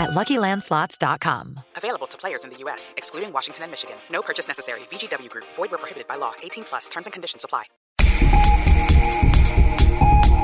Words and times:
at 0.00 0.10
LuckyLandSlots.com. 0.10 1.60
Available 1.76 2.06
to 2.08 2.18
players 2.18 2.44
in 2.44 2.50
the 2.50 2.56
U.S., 2.64 2.94
excluding 2.96 3.32
Washington 3.32 3.64
and 3.64 3.70
Michigan. 3.70 3.96
No 4.10 4.22
purchase 4.22 4.48
necessary. 4.48 4.80
VGW 4.90 5.28
Group. 5.28 5.44
Void 5.54 5.70
where 5.70 5.78
prohibited 5.78 6.08
by 6.08 6.16
law. 6.16 6.32
18 6.42 6.64
plus. 6.64 6.88
Terms 6.88 7.06
and 7.06 7.12
conditions 7.12 7.44
apply. 7.44 7.64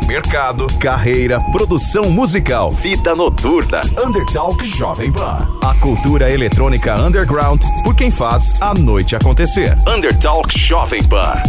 Mercado, 0.07 0.69
carreira, 0.79 1.41
produção 1.51 2.09
musical, 2.11 2.71
vida 2.71 3.17
noturna. 3.17 3.81
Undertalk 3.99 4.65
Jovem 4.65 5.13
Pan. 5.13 5.49
A 5.65 5.75
cultura 5.81 6.31
eletrônica 6.31 6.95
underground 6.95 7.61
por 7.83 7.97
quem 7.97 8.09
faz 8.09 8.55
a 8.63 8.73
noite 8.73 9.17
acontecer. 9.17 9.77
Undertalk 9.89 10.57
Jovem 10.57 11.03
Pan. 11.09 11.43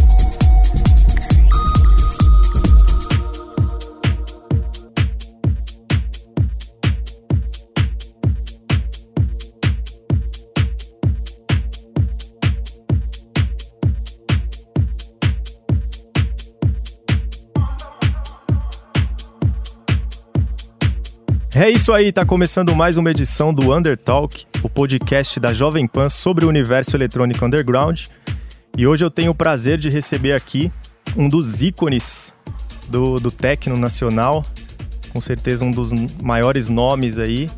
É 21.60 21.72
isso 21.72 21.92
aí, 21.92 22.12
tá 22.12 22.24
começando 22.24 22.76
mais 22.76 22.98
uma 22.98 23.10
edição 23.10 23.52
do 23.52 23.76
Undertalk, 23.76 24.46
o 24.62 24.70
podcast 24.70 25.40
da 25.40 25.54
Jovem 25.54 25.88
Pan 25.88 26.08
sobre 26.08 26.46
o 26.46 26.48
universo 26.48 26.96
eletrônico 26.96 27.44
underground. 27.44 28.04
E 28.78 28.86
hoje 28.86 29.04
eu 29.04 29.10
tenho 29.10 29.32
o 29.32 29.36
prazer 29.36 29.80
de 29.80 29.90
receber 29.90 30.34
aqui 30.34 30.72
um 31.16 31.28
dos 31.28 31.64
ícones 31.64 32.32
do, 32.90 33.20
do 33.20 33.32
techno 33.32 33.76
nacional, 33.76 34.46
com 35.12 35.20
certeza 35.20 35.66
um 35.66 35.72
dos 35.72 35.92
maiores 36.22 36.70
nomes 36.70 37.18
aí, 37.18 37.50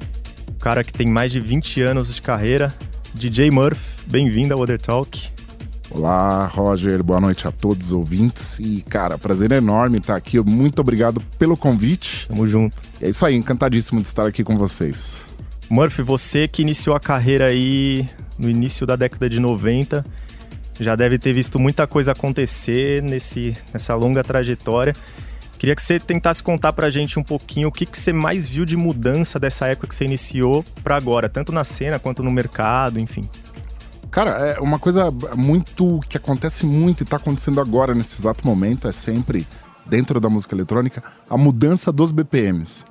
o 0.47 0.53
cara 0.53 0.81
que 0.81 0.93
tem 0.93 1.05
mais 1.05 1.29
de 1.29 1.41
20 1.41 1.81
anos 1.81 2.15
de 2.15 2.21
carreira, 2.21 2.73
DJ 3.13 3.51
Murph. 3.51 3.81
Bem-vindo 4.07 4.53
ao 4.53 4.61
Undertalk. 4.61 5.38
Olá, 5.91 6.45
Roger, 6.45 7.01
boa 7.01 7.19
noite 7.19 7.47
a 7.47 7.51
todos 7.51 7.87
os 7.87 7.91
ouvintes. 7.91 8.59
E, 8.59 8.83
cara, 8.87 9.17
prazer 9.17 9.51
enorme 9.51 9.97
estar 9.97 10.15
aqui. 10.15 10.39
Muito 10.39 10.79
obrigado 10.79 11.19
pelo 11.39 11.57
convite. 11.57 12.27
Tamo 12.27 12.45
junto. 12.45 12.77
É 13.01 13.09
isso 13.09 13.25
aí, 13.25 13.35
encantadíssimo 13.35 13.99
de 13.99 14.07
estar 14.07 14.27
aqui 14.27 14.43
com 14.43 14.55
vocês. 14.55 15.21
Murphy, 15.67 16.03
você 16.03 16.47
que 16.47 16.61
iniciou 16.61 16.95
a 16.95 16.99
carreira 16.99 17.47
aí 17.47 18.07
no 18.37 18.47
início 18.47 18.85
da 18.85 18.95
década 18.95 19.27
de 19.27 19.39
90, 19.39 20.05
já 20.79 20.95
deve 20.95 21.17
ter 21.17 21.33
visto 21.33 21.57
muita 21.57 21.87
coisa 21.87 22.11
acontecer 22.11 23.01
nesse, 23.01 23.57
nessa 23.73 23.95
longa 23.95 24.23
trajetória. 24.23 24.93
Queria 25.57 25.75
que 25.75 25.81
você 25.81 25.99
tentasse 25.99 26.41
contar 26.41 26.71
pra 26.71 26.89
gente 26.89 27.17
um 27.17 27.23
pouquinho 27.23 27.67
o 27.67 27.71
que, 27.71 27.85
que 27.85 27.97
você 27.97 28.13
mais 28.13 28.47
viu 28.47 28.63
de 28.63 28.77
mudança 28.77 29.39
dessa 29.39 29.67
época 29.67 29.87
que 29.87 29.95
você 29.95 30.05
iniciou 30.05 30.63
para 30.83 30.95
agora, 30.95 31.27
tanto 31.27 31.51
na 31.51 31.63
cena 31.63 31.97
quanto 31.97 32.23
no 32.23 32.31
mercado, 32.31 32.99
enfim. 32.99 33.27
Cara, 34.11 34.31
é 34.31 34.59
uma 34.59 34.79
coisa 34.79 35.11
muito 35.35 35.99
que 36.09 36.17
acontece 36.17 36.65
muito 36.65 37.01
e 37.01 37.03
está 37.03 37.17
acontecendo 37.17 37.61
agora 37.61 37.93
nesse 37.93 38.19
exato 38.19 38.45
momento 38.45 38.87
é 38.87 38.91
sempre 38.91 39.45
dentro 39.85 40.19
da 40.19 40.29
música 40.29 40.55
eletrônica 40.55 41.03
a 41.29 41.37
mudança 41.37 41.91
dos 41.91 42.11
BPMs. 42.11 42.85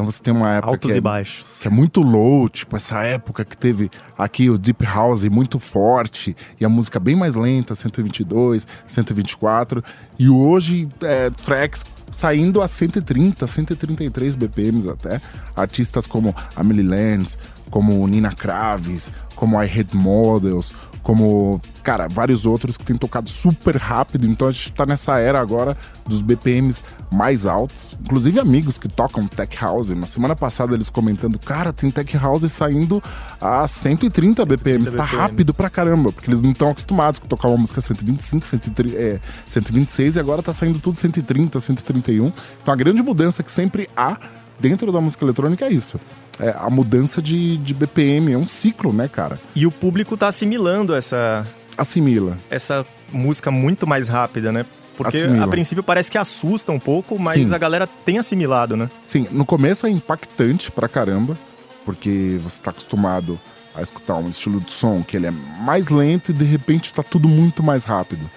Então 0.00 0.10
você 0.10 0.22
tem 0.22 0.32
uma 0.32 0.54
época 0.54 0.70
altos 0.70 0.90
que 0.90 0.96
e 0.96 0.98
é, 0.98 1.00
baixos, 1.02 1.58
que 1.60 1.68
é 1.68 1.70
muito 1.70 2.00
low, 2.00 2.48
tipo 2.48 2.74
essa 2.74 3.02
época 3.02 3.44
que 3.44 3.54
teve 3.54 3.90
aqui 4.16 4.48
o 4.48 4.56
deep 4.56 4.82
house 4.82 5.24
muito 5.24 5.58
forte 5.58 6.34
e 6.58 6.64
a 6.64 6.70
música 6.70 6.98
bem 6.98 7.14
mais 7.14 7.34
lenta, 7.34 7.74
122, 7.74 8.66
124, 8.86 9.84
e 10.18 10.26
hoje 10.30 10.88
é, 11.02 11.28
tracks 11.28 11.84
saindo 12.10 12.62
a 12.62 12.66
130, 12.66 13.46
133 13.46 14.34
BPMs 14.36 14.88
até. 14.88 15.20
Artistas 15.54 16.06
como 16.06 16.34
Amelie 16.56 16.82
Lenz, 16.82 17.36
como 17.70 18.06
Nina 18.08 18.32
Kravis, 18.32 19.12
como 19.34 19.62
I 19.62 19.66
Hate 19.66 19.94
Models, 19.94 20.72
como, 21.10 21.60
cara, 21.82 22.06
vários 22.06 22.46
outros 22.46 22.76
que 22.76 22.84
têm 22.84 22.96
tocado 22.96 23.28
super 23.28 23.76
rápido. 23.76 24.28
Então 24.28 24.46
a 24.46 24.52
gente 24.52 24.72
tá 24.72 24.86
nessa 24.86 25.18
era 25.18 25.40
agora 25.40 25.76
dos 26.06 26.22
BPMs 26.22 26.84
mais 27.10 27.46
altos. 27.46 27.98
Inclusive 28.00 28.38
amigos 28.38 28.78
que 28.78 28.88
tocam 28.88 29.26
Tech 29.26 29.56
House. 29.60 29.88
Na 29.88 30.06
semana 30.06 30.36
passada 30.36 30.72
eles 30.72 30.88
comentando, 30.88 31.36
cara, 31.36 31.72
tem 31.72 31.90
Tech 31.90 32.16
House 32.16 32.48
saindo 32.52 33.02
a 33.40 33.66
130 33.66 34.44
BPMs. 34.44 34.90
130 34.90 34.96
tá 34.96 35.02
BPMs. 35.02 35.16
rápido 35.20 35.52
pra 35.52 35.68
caramba, 35.68 36.12
porque 36.12 36.30
eles 36.30 36.44
não 36.44 36.52
estão 36.52 36.70
acostumados 36.70 37.18
com 37.18 37.26
tocar 37.26 37.48
uma 37.48 37.58
música 37.58 37.80
125, 37.80 38.46
130, 38.46 38.96
é, 38.96 39.20
126 39.48 40.14
e 40.14 40.20
agora 40.20 40.44
tá 40.44 40.52
saindo 40.52 40.78
tudo 40.78 40.96
130, 40.96 41.58
131. 41.58 42.32
Então 42.62 42.72
a 42.72 42.76
grande 42.76 43.02
mudança 43.02 43.42
que 43.42 43.50
sempre 43.50 43.90
há 43.96 44.16
dentro 44.60 44.92
da 44.92 45.00
música 45.00 45.24
eletrônica 45.24 45.64
é 45.64 45.72
isso 45.72 45.98
é, 46.40 46.54
a 46.58 46.70
mudança 46.70 47.20
de, 47.20 47.56
de 47.58 47.74
BPM. 47.74 48.32
É 48.32 48.38
um 48.38 48.46
ciclo, 48.46 48.92
né, 48.92 49.08
cara? 49.08 49.38
E 49.54 49.66
o 49.66 49.70
público 49.70 50.16
tá 50.16 50.28
assimilando 50.28 50.94
essa. 50.94 51.46
Assimila. 51.76 52.36
Essa 52.50 52.84
música 53.12 53.50
muito 53.50 53.86
mais 53.86 54.08
rápida, 54.08 54.50
né? 54.50 54.66
Porque 54.96 55.16
Assimila. 55.16 55.44
a 55.44 55.48
princípio 55.48 55.82
parece 55.82 56.10
que 56.10 56.18
assusta 56.18 56.72
um 56.72 56.78
pouco, 56.78 57.18
mas 57.18 57.48
Sim. 57.48 57.54
a 57.54 57.58
galera 57.58 57.86
tem 57.86 58.18
assimilado, 58.18 58.76
né? 58.76 58.90
Sim, 59.06 59.26
no 59.30 59.46
começo 59.46 59.86
é 59.86 59.90
impactante 59.90 60.70
pra 60.70 60.88
caramba, 60.90 61.38
porque 61.86 62.38
você 62.42 62.60
tá 62.60 62.70
acostumado 62.70 63.40
a 63.74 63.80
escutar 63.80 64.16
um 64.16 64.28
estilo 64.28 64.60
de 64.60 64.70
som 64.70 65.02
que 65.02 65.16
ele 65.16 65.26
é 65.26 65.30
mais 65.30 65.88
lento 65.88 66.32
e 66.32 66.34
de 66.34 66.44
repente 66.44 66.92
tá 66.92 67.02
tudo 67.02 67.28
muito 67.28 67.62
mais 67.62 67.84
rápido. 67.84 68.28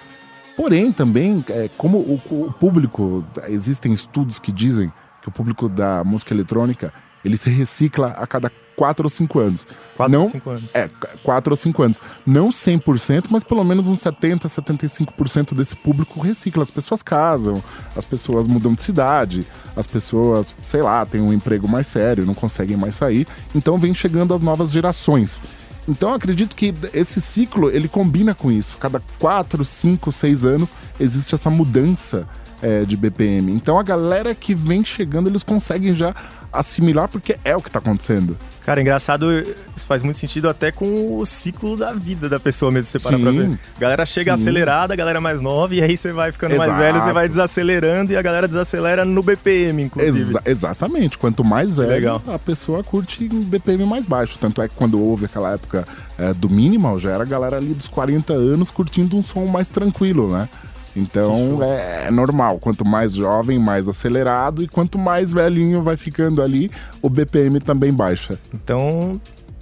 Porém, 0.56 0.90
também, 0.90 1.44
é, 1.50 1.68
como 1.76 1.98
o, 1.98 2.20
o 2.30 2.52
público, 2.52 3.22
existem 3.48 3.92
estudos 3.92 4.38
que 4.38 4.50
dizem 4.52 4.90
que 5.20 5.28
o 5.28 5.32
público 5.32 5.68
da 5.68 6.02
música 6.02 6.32
eletrônica 6.32 6.94
ele 7.24 7.36
se 7.36 7.50
recicla 7.50 8.08
a 8.08 8.26
cada 8.26 8.50
4 8.76 9.04
ou 9.04 9.10
5 9.10 9.38
anos. 9.38 9.66
4 9.96 10.20
ou 10.20 10.28
5 10.28 10.50
anos. 10.50 10.74
É, 10.74 10.90
4 11.22 11.52
ou 11.52 11.56
5 11.56 11.82
anos. 11.82 12.00
Não 12.26 12.48
100%, 12.48 13.26
mas 13.30 13.42
pelo 13.42 13.64
menos 13.64 13.88
uns 13.88 14.00
70, 14.00 14.48
75% 14.48 15.54
desse 15.54 15.76
público 15.76 16.20
recicla. 16.20 16.62
As 16.62 16.70
pessoas 16.70 17.02
casam, 17.02 17.62
as 17.96 18.04
pessoas 18.04 18.46
mudam 18.46 18.74
de 18.74 18.82
cidade, 18.82 19.46
as 19.76 19.86
pessoas, 19.86 20.54
sei 20.62 20.82
lá, 20.82 21.04
têm 21.06 21.20
um 21.20 21.32
emprego 21.32 21.68
mais 21.68 21.86
sério, 21.86 22.26
não 22.26 22.34
conseguem 22.34 22.76
mais 22.76 22.96
sair. 22.96 23.26
Então 23.54 23.78
vem 23.78 23.94
chegando 23.94 24.34
as 24.34 24.40
novas 24.40 24.70
gerações. 24.70 25.40
Então 25.86 26.10
eu 26.10 26.14
acredito 26.16 26.56
que 26.56 26.74
esse 26.94 27.20
ciclo 27.20 27.70
ele 27.70 27.88
combina 27.88 28.34
com 28.34 28.50
isso. 28.50 28.76
Cada 28.78 29.02
4, 29.18 29.64
5, 29.64 30.10
6 30.10 30.44
anos 30.44 30.74
existe 30.98 31.34
essa 31.34 31.50
mudança 31.50 32.26
é, 32.64 32.82
de 32.86 32.96
BPM. 32.96 33.52
Então 33.52 33.78
a 33.78 33.82
galera 33.82 34.34
que 34.34 34.54
vem 34.54 34.82
chegando, 34.82 35.28
eles 35.28 35.42
conseguem 35.42 35.94
já 35.94 36.14
assimilar 36.50 37.08
porque 37.08 37.36
é 37.44 37.54
o 37.54 37.60
que 37.60 37.70
tá 37.70 37.78
acontecendo. 37.78 38.36
Cara, 38.64 38.80
engraçado, 38.80 39.30
isso 39.76 39.86
faz 39.86 40.02
muito 40.02 40.16
sentido 40.16 40.48
até 40.48 40.72
com 40.72 41.18
o 41.18 41.26
ciclo 41.26 41.76
da 41.76 41.92
vida 41.92 42.28
da 42.28 42.40
pessoa 42.40 42.72
mesmo, 42.72 42.90
você 42.90 42.98
para 42.98 43.18
pra 43.18 43.30
ver. 43.30 43.58
A 43.76 43.80
galera 43.80 44.06
chega 44.06 44.34
sim. 44.34 44.42
acelerada, 44.42 44.94
a 44.94 44.96
galera 44.96 45.20
mais 45.20 45.42
nova, 45.42 45.74
e 45.74 45.82
aí 45.82 45.94
você 45.96 46.12
vai 46.12 46.32
ficando 46.32 46.54
Exato. 46.54 46.70
mais 46.70 46.80
velho, 46.80 47.00
você 47.02 47.12
vai 47.12 47.28
desacelerando 47.28 48.12
e 48.12 48.16
a 48.16 48.22
galera 48.22 48.48
desacelera 48.48 49.04
no 49.04 49.22
BPM, 49.22 49.82
inclusive. 49.82 50.18
Exa 50.18 50.42
exatamente. 50.46 51.18
Quanto 51.18 51.44
mais 51.44 51.74
velho, 51.74 51.90
Legal. 51.90 52.22
a 52.26 52.38
pessoa 52.38 52.82
curte 52.82 53.28
BPM 53.28 53.84
mais 53.84 54.06
baixo. 54.06 54.38
Tanto 54.38 54.62
é 54.62 54.68
que 54.68 54.74
quando 54.74 54.98
houve 54.98 55.26
aquela 55.26 55.52
época 55.52 55.86
é, 56.16 56.32
do 56.32 56.48
minimal, 56.48 56.98
já 56.98 57.10
era 57.10 57.24
a 57.24 57.26
galera 57.26 57.58
ali 57.58 57.74
dos 57.74 57.88
40 57.88 58.32
anos 58.32 58.70
curtindo 58.70 59.18
um 59.18 59.22
som 59.22 59.44
mais 59.44 59.68
tranquilo, 59.68 60.32
né? 60.32 60.48
Então 60.96 61.62
é, 61.62 62.04
é, 62.06 62.10
normal. 62.10 62.58
Quanto 62.58 62.84
mais 62.84 63.12
jovem, 63.12 63.58
mais 63.58 63.88
acelerado. 63.88 64.62
E 64.62 64.68
quanto 64.68 64.98
mais 64.98 65.32
velhinho 65.32 65.82
vai 65.82 65.96
ficando 65.96 66.40
ali, 66.42 66.70
o 67.02 67.08
BPM 67.08 67.60
também 67.60 67.92
baixa. 67.92 68.38
Então 68.52 69.20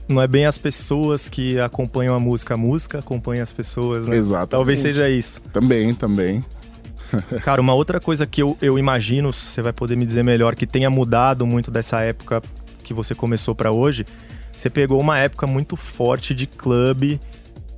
não 0.08 0.20
é 0.20 0.26
bem 0.26 0.46
as 0.46 0.58
pessoas 0.58 1.28
que 1.28 1.58
acompanham 1.58 2.14
a 2.14 2.20
música, 2.20 2.54
a 2.54 2.56
música 2.56 2.98
acompanha 2.98 3.42
as 3.42 3.52
pessoas, 3.52 4.06
né? 4.06 4.16
Exato. 4.16 4.48
Talvez 4.48 4.80
seja 4.80 5.08
isso. 5.08 5.40
Também, 5.52 5.94
também. 5.94 6.44
Cara, 7.42 7.60
uma 7.60 7.74
outra 7.74 8.00
coisa 8.00 8.26
que 8.26 8.42
eu, 8.42 8.56
eu 8.60 8.78
imagino, 8.78 9.32
você 9.32 9.62
vai 9.62 9.72
poder 9.72 9.96
me 9.96 10.04
dizer 10.04 10.22
melhor, 10.22 10.54
que 10.54 10.66
tenha 10.66 10.90
mudado 10.90 11.46
muito 11.46 11.70
dessa 11.70 12.00
época 12.00 12.42
que 12.82 12.92
você 12.92 13.14
começou 13.14 13.54
para 13.54 13.70
hoje, 13.70 14.04
você 14.50 14.68
pegou 14.68 15.00
uma 15.00 15.18
época 15.18 15.46
muito 15.46 15.76
forte 15.76 16.34
de 16.34 16.46
clube 16.46 17.20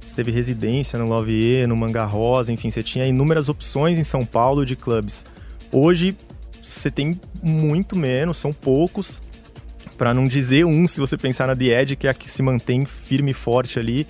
você 0.05 0.15
teve 0.15 0.31
residência 0.31 0.99
no 0.99 1.09
Lavier, 1.09 1.67
no 1.67 1.77
Manga 1.77 2.05
Rosa, 2.05 2.53
enfim, 2.53 2.71
você 2.71 2.83
tinha 2.83 3.07
inúmeras 3.07 3.49
opções 3.49 3.99
em 3.99 4.05
São 4.05 4.25
Paulo 4.25 4.65
de 4.65 4.77
clubes. 4.77 5.25
Hoje 5.73 6.17
você 6.63 6.91
tem 6.91 7.21
muito 7.43 7.97
menos, 7.97 8.39
são 8.39 8.53
poucos. 8.53 9.23
Para 9.97 10.13
não 10.13 10.25
dizer 10.25 10.65
um, 10.65 10.89
se 10.89 11.01
você 11.01 11.17
pensar 11.17 11.47
na 11.47 11.55
The 11.55 11.81
Edge, 11.83 11.97
que 11.97 12.07
é 12.07 12.11
a 12.11 12.15
que 12.15 12.29
se 12.29 12.43
mantém 12.43 12.85
firme 12.85 13.31
e 13.31 13.35
forte 13.35 13.79
ali. 13.79 14.07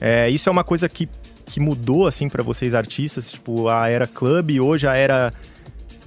É, 0.00 0.28
isso 0.30 0.48
é 0.48 0.52
uma 0.52 0.64
coisa 0.64 0.88
que 0.88 1.08
que 1.46 1.60
mudou 1.60 2.06
assim 2.06 2.28
para 2.28 2.42
vocês 2.42 2.74
artistas, 2.74 3.30
tipo 3.32 3.68
a 3.68 3.88
era 3.88 4.06
clube, 4.06 4.60
hoje 4.60 4.86
a 4.86 4.94
era 4.96 5.32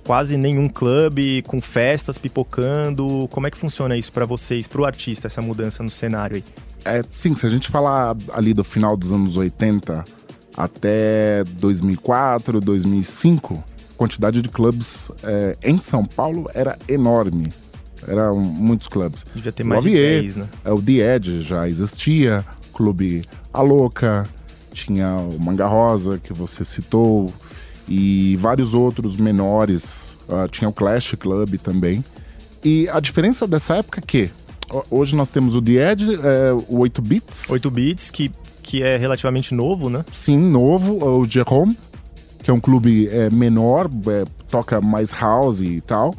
quase 0.03 0.37
nenhum 0.37 0.67
clube 0.67 1.41
com 1.43 1.61
festas 1.61 2.17
pipocando. 2.17 3.27
Como 3.29 3.45
é 3.45 3.51
que 3.51 3.57
funciona 3.57 3.97
isso 3.97 4.11
para 4.11 4.25
vocês, 4.25 4.67
para 4.67 4.81
o 4.81 4.85
artista, 4.85 5.27
essa 5.27 5.41
mudança 5.41 5.83
no 5.83 5.89
cenário 5.89 6.37
aí? 6.37 6.43
É, 6.87 7.03
sim, 7.11 7.35
se 7.35 7.45
a 7.45 7.49
gente 7.49 7.69
falar 7.69 8.15
ali 8.33 8.53
do 8.53 8.63
final 8.63 8.95
dos 8.95 9.11
anos 9.11 9.37
80 9.37 10.03
até 10.55 11.43
2004, 11.59 12.59
2005, 12.61 13.53
a 13.55 13.97
quantidade 13.97 14.41
de 14.41 14.49
clubes 14.49 15.11
é, 15.23 15.57
em 15.63 15.79
São 15.79 16.05
Paulo 16.05 16.49
era 16.53 16.77
enorme. 16.87 17.51
Eram 18.07 18.37
muitos 18.39 18.87
clubes. 18.87 19.25
Devia 19.35 19.51
ter 19.51 19.63
O 19.63 19.67
mais 19.67 19.83
de 19.83 19.89
Avier, 19.89 20.21
10, 20.21 20.35
né? 20.37 20.47
é, 20.63 20.71
O 20.71 20.81
The 20.81 21.15
Edge 21.15 21.41
já 21.41 21.67
existia, 21.67 22.45
Clube 22.73 23.23
A 23.53 23.61
Louca, 23.61 24.27
tinha 24.71 25.09
o 25.09 25.43
Manga 25.43 25.65
Rosa, 25.65 26.17
que 26.17 26.31
você 26.31 26.63
citou, 26.63 27.33
e 27.87 28.37
vários 28.37 28.73
outros 28.73 29.15
menores. 29.17 30.15
Ah, 30.29 30.47
tinha 30.49 30.69
o 30.69 30.73
Clash 30.73 31.15
Club 31.17 31.55
também. 31.57 32.03
E 32.63 32.87
a 32.91 32.99
diferença 32.99 33.47
dessa 33.47 33.77
época 33.77 33.99
é 33.99 34.03
que 34.05 34.29
hoje 34.89 35.15
nós 35.15 35.31
temos 35.31 35.55
o 35.55 35.61
The 35.61 35.91
Edge, 35.91 36.15
é, 36.15 36.53
o 36.67 36.79
8 36.79 37.01
Bits, 37.01 37.49
8 37.49 37.71
bits, 37.71 38.11
que, 38.11 38.31
que 38.61 38.83
é 38.83 38.97
relativamente 38.97 39.53
novo, 39.53 39.89
né? 39.89 40.03
sim, 40.11 40.37
novo, 40.37 41.03
o 41.03 41.25
Jerome, 41.25 41.77
que 42.43 42.49
é 42.49 42.53
um 42.53 42.59
clube 42.59 43.07
é, 43.09 43.29
menor, 43.29 43.89
é, 44.07 44.25
toca 44.49 44.79
mais 44.81 45.11
house 45.11 45.61
e 45.61 45.81
tal, 45.81 46.15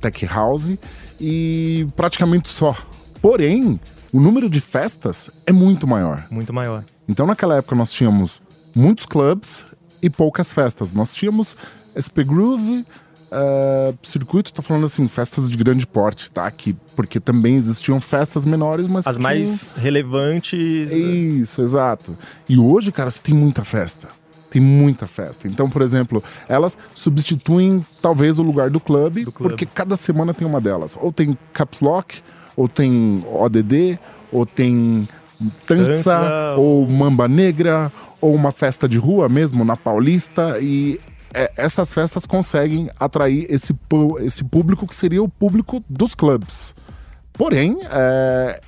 tech 0.00 0.26
house, 0.26 0.74
e 1.20 1.86
praticamente 1.96 2.48
só. 2.48 2.76
Porém, 3.20 3.80
o 4.12 4.20
número 4.20 4.48
de 4.48 4.60
festas 4.60 5.30
é 5.46 5.52
muito 5.52 5.86
maior. 5.86 6.26
Muito 6.30 6.52
maior. 6.52 6.84
Então, 7.08 7.26
naquela 7.26 7.56
época, 7.56 7.74
nós 7.74 7.92
tínhamos 7.92 8.40
muitos 8.74 9.06
clubes 9.06 9.64
e 10.00 10.08
poucas 10.08 10.52
festas. 10.52 10.92
Nós 10.92 11.14
tínhamos 11.14 11.56
SP 11.96 12.22
Groove, 12.24 12.84
eh, 13.30 13.94
circuito, 14.02 14.52
tô 14.52 14.62
falando 14.62 14.86
assim, 14.86 15.06
festas 15.08 15.50
de 15.50 15.56
grande 15.56 15.86
porte, 15.86 16.30
tá? 16.30 16.50
Que, 16.50 16.74
porque 16.96 17.20
também 17.20 17.56
existiam 17.56 18.00
festas 18.00 18.46
menores, 18.46 18.86
mas 18.88 19.06
As 19.06 19.16
que 19.16 19.22
mais 19.22 19.72
relevantes. 19.76 20.90
tinham... 20.90 21.40
Isso, 21.40 21.62
exato. 21.62 22.16
E 22.48 22.58
hoje, 22.58 22.90
cara, 22.92 23.10
você 23.10 23.20
tem 23.22 23.34
muita 23.34 23.64
festa. 23.64 24.08
Tem 24.50 24.62
muita 24.62 25.06
festa. 25.06 25.46
Então, 25.46 25.68
por 25.68 25.82
exemplo, 25.82 26.22
elas 26.48 26.78
substituem 26.94 27.84
talvez 28.00 28.38
o 28.38 28.42
lugar 28.42 28.70
do 28.70 28.80
clube, 28.80 29.24
Do 29.24 29.32
clube. 29.32 29.50
porque 29.52 29.66
cada 29.66 29.94
semana 29.94 30.32
tem 30.32 30.46
uma 30.46 30.60
delas. 30.60 30.96
Ou 30.98 31.12
tem 31.12 31.36
Caps 31.52 31.80
Lock, 31.80 32.22
ou 32.56 32.66
tem 32.66 33.22
ODD, 33.30 33.98
ou 34.32 34.46
tem 34.46 35.06
Tança, 35.66 35.84
Dança, 36.18 36.54
ou 36.56 36.88
Mamba 36.88 37.28
Negra, 37.28 37.92
ou 38.22 38.34
uma 38.34 38.50
festa 38.50 38.88
de 38.88 38.96
rua 38.98 39.28
mesmo 39.28 39.64
na 39.66 39.76
Paulista. 39.76 40.58
E 40.60 40.98
é, 41.32 41.50
essas 41.56 41.92
festas 41.92 42.26
conseguem 42.26 42.90
atrair 42.98 43.46
esse, 43.50 43.74
esse 44.20 44.44
público 44.44 44.86
que 44.86 44.94
seria 44.94 45.22
o 45.22 45.28
público 45.28 45.82
dos 45.88 46.14
clubes. 46.14 46.74
Porém, 47.32 47.78
é, 47.90 48.60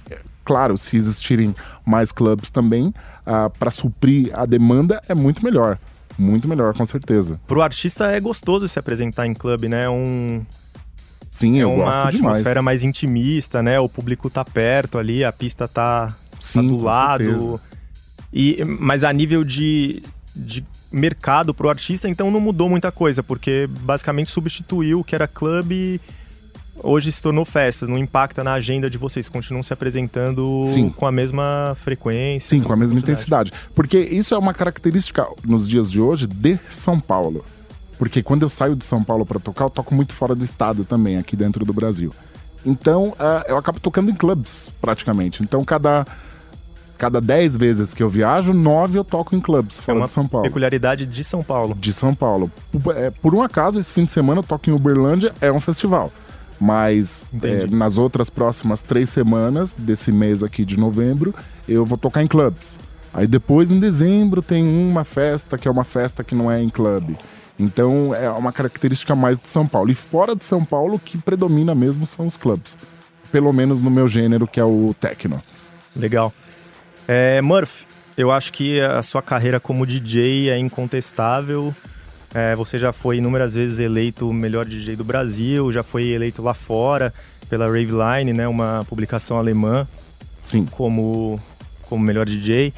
claro, 0.44 0.76
se 0.76 0.96
existirem 0.96 1.54
mais 1.84 2.12
clubes 2.12 2.50
também, 2.50 2.94
para 3.58 3.70
suprir 3.70 4.30
a 4.32 4.46
demanda 4.46 5.02
é 5.08 5.14
muito 5.14 5.44
melhor. 5.44 5.78
Muito 6.18 6.46
melhor, 6.46 6.74
com 6.74 6.84
certeza. 6.84 7.40
Pro 7.46 7.62
artista 7.62 8.10
é 8.12 8.20
gostoso 8.20 8.68
se 8.68 8.78
apresentar 8.78 9.26
em 9.26 9.32
clube, 9.32 9.68
né? 9.68 9.84
É 9.84 9.90
um, 9.90 10.44
Sim, 11.30 11.58
é 11.58 11.62
eu 11.62 11.72
uma 11.72 11.84
gosto 11.84 12.10
demais. 12.10 12.36
atmosfera 12.36 12.60
mais 12.60 12.84
intimista, 12.84 13.62
né? 13.62 13.80
O 13.80 13.88
público 13.88 14.28
tá 14.28 14.44
perto 14.44 14.98
ali, 14.98 15.24
a 15.24 15.32
pista 15.32 15.66
tá, 15.66 16.08
tá 16.08 16.14
Sim, 16.38 16.68
do 16.68 16.78
com 16.78 16.84
lado. 16.84 17.24
certeza. 17.24 17.60
E, 18.32 18.62
mas 18.64 19.02
a 19.02 19.12
nível 19.12 19.44
de, 19.44 20.02
de 20.34 20.64
mercado 20.92 21.54
pro 21.54 21.68
artista, 21.68 22.08
então 22.08 22.30
não 22.30 22.40
mudou 22.40 22.68
muita 22.68 22.90
coisa, 22.90 23.22
porque 23.22 23.68
basicamente 23.80 24.30
substituiu 24.30 25.00
o 25.00 25.04
que 25.04 25.14
era 25.14 25.28
clube 25.28 26.00
hoje 26.82 27.12
se 27.12 27.22
tornou 27.22 27.44
festa, 27.44 27.86
não 27.86 27.98
impacta 27.98 28.42
na 28.42 28.54
agenda 28.54 28.88
de 28.88 28.98
vocês, 28.98 29.28
continuam 29.28 29.62
se 29.62 29.72
apresentando 29.72 30.62
Sim. 30.66 30.90
com 30.90 31.06
a 31.06 31.12
mesma 31.12 31.76
frequência. 31.82 32.48
Sim, 32.48 32.62
com 32.62 32.72
a 32.72 32.76
mesma 32.76 32.98
intensidade. 32.98 33.52
Porque 33.74 33.98
isso 33.98 34.34
é 34.34 34.38
uma 34.38 34.54
característica 34.54 35.26
nos 35.44 35.68
dias 35.68 35.90
de 35.90 36.00
hoje 36.00 36.26
de 36.26 36.58
São 36.70 37.00
Paulo. 37.00 37.44
Porque 37.98 38.22
quando 38.22 38.42
eu 38.42 38.48
saio 38.48 38.74
de 38.74 38.84
São 38.84 39.04
Paulo 39.04 39.26
para 39.26 39.38
tocar, 39.38 39.64
eu 39.64 39.70
toco 39.70 39.94
muito 39.94 40.14
fora 40.14 40.34
do 40.34 40.44
estado 40.44 40.84
também, 40.84 41.18
aqui 41.18 41.36
dentro 41.36 41.64
do 41.64 41.72
Brasil. 41.72 42.14
Então, 42.64 43.14
ah, 43.18 43.44
eu 43.46 43.56
acabo 43.56 43.78
tocando 43.78 44.10
em 44.10 44.14
clubes, 44.14 44.72
praticamente. 44.80 45.42
Então, 45.42 45.64
cada, 45.64 46.06
cada 47.00 47.18
10 47.18 47.56
vezes 47.56 47.94
que 47.94 48.02
eu 48.02 48.10
viajo, 48.10 48.52
nove 48.52 48.98
eu 48.98 49.04
toco 49.04 49.34
em 49.34 49.40
clubes 49.40 49.78
É 49.78 49.82
fora 49.82 49.96
uma 49.98 50.04
de 50.04 50.12
São 50.12 50.28
Paulo. 50.28 50.46
peculiaridade 50.46 51.06
de 51.06 51.24
São 51.24 51.42
Paulo. 51.42 51.74
de 51.74 51.94
São 51.94 52.14
Paulo. 52.14 52.52
Por, 52.70 52.94
é, 52.94 53.10
por 53.10 53.34
um 53.34 53.42
acaso, 53.42 53.80
esse 53.80 53.90
fim 53.90 54.04
de 54.04 54.12
semana 54.12 54.40
eu 54.40 54.44
toco 54.44 54.68
em 54.68 54.72
Uberlândia, 54.74 55.32
é 55.40 55.50
um 55.50 55.58
festival. 55.60 56.12
Mas 56.60 57.24
é, 57.42 57.66
nas 57.68 57.96
outras 57.96 58.28
próximas 58.28 58.82
três 58.82 59.08
semanas 59.08 59.74
desse 59.74 60.12
mês 60.12 60.42
aqui 60.42 60.62
de 60.62 60.78
novembro, 60.78 61.34
eu 61.66 61.86
vou 61.86 61.96
tocar 61.96 62.22
em 62.22 62.26
clubes. 62.26 62.78
Aí 63.14 63.26
depois, 63.26 63.72
em 63.72 63.80
dezembro, 63.80 64.42
tem 64.42 64.62
uma 64.62 65.02
festa 65.02 65.56
que 65.56 65.66
é 65.66 65.70
uma 65.70 65.84
festa 65.84 66.22
que 66.22 66.34
não 66.34 66.50
é 66.52 66.62
em 66.62 66.68
clube. 66.68 67.16
Então 67.58 68.14
é 68.14 68.28
uma 68.30 68.52
característica 68.52 69.16
mais 69.16 69.40
de 69.40 69.48
São 69.48 69.66
Paulo. 69.66 69.90
E 69.90 69.94
fora 69.94 70.36
de 70.36 70.44
São 70.44 70.62
Paulo, 70.62 70.96
o 70.96 70.98
que 70.98 71.16
predomina 71.16 71.74
mesmo 71.74 72.04
são 72.04 72.26
os 72.26 72.36
clubes. 72.36 72.76
Pelo 73.32 73.54
menos 73.54 73.80
no 73.80 73.90
meu 73.90 74.06
gênero, 74.06 74.46
que 74.46 74.60
é 74.60 74.64
o 74.64 74.94
techno. 75.00 75.42
Legal. 75.96 76.30
É, 77.12 77.42
Murphy, 77.42 77.84
eu 78.16 78.30
acho 78.30 78.52
que 78.52 78.80
a 78.80 79.02
sua 79.02 79.20
carreira 79.20 79.58
como 79.58 79.84
DJ 79.84 80.48
é 80.48 80.56
incontestável. 80.56 81.74
É, 82.32 82.54
você 82.54 82.78
já 82.78 82.92
foi 82.92 83.16
inúmeras 83.16 83.52
vezes 83.52 83.80
eleito 83.80 84.30
o 84.30 84.32
melhor 84.32 84.64
DJ 84.64 84.94
do 84.94 85.02
Brasil, 85.02 85.72
já 85.72 85.82
foi 85.82 86.06
eleito 86.06 86.40
lá 86.40 86.54
fora 86.54 87.12
pela 87.48 87.64
Raveline, 87.64 88.32
né, 88.32 88.46
uma 88.46 88.86
publicação 88.88 89.36
alemã, 89.36 89.88
Sim. 90.38 90.66
como, 90.66 91.42
como 91.88 92.04
melhor 92.04 92.26
DJ. 92.26 92.72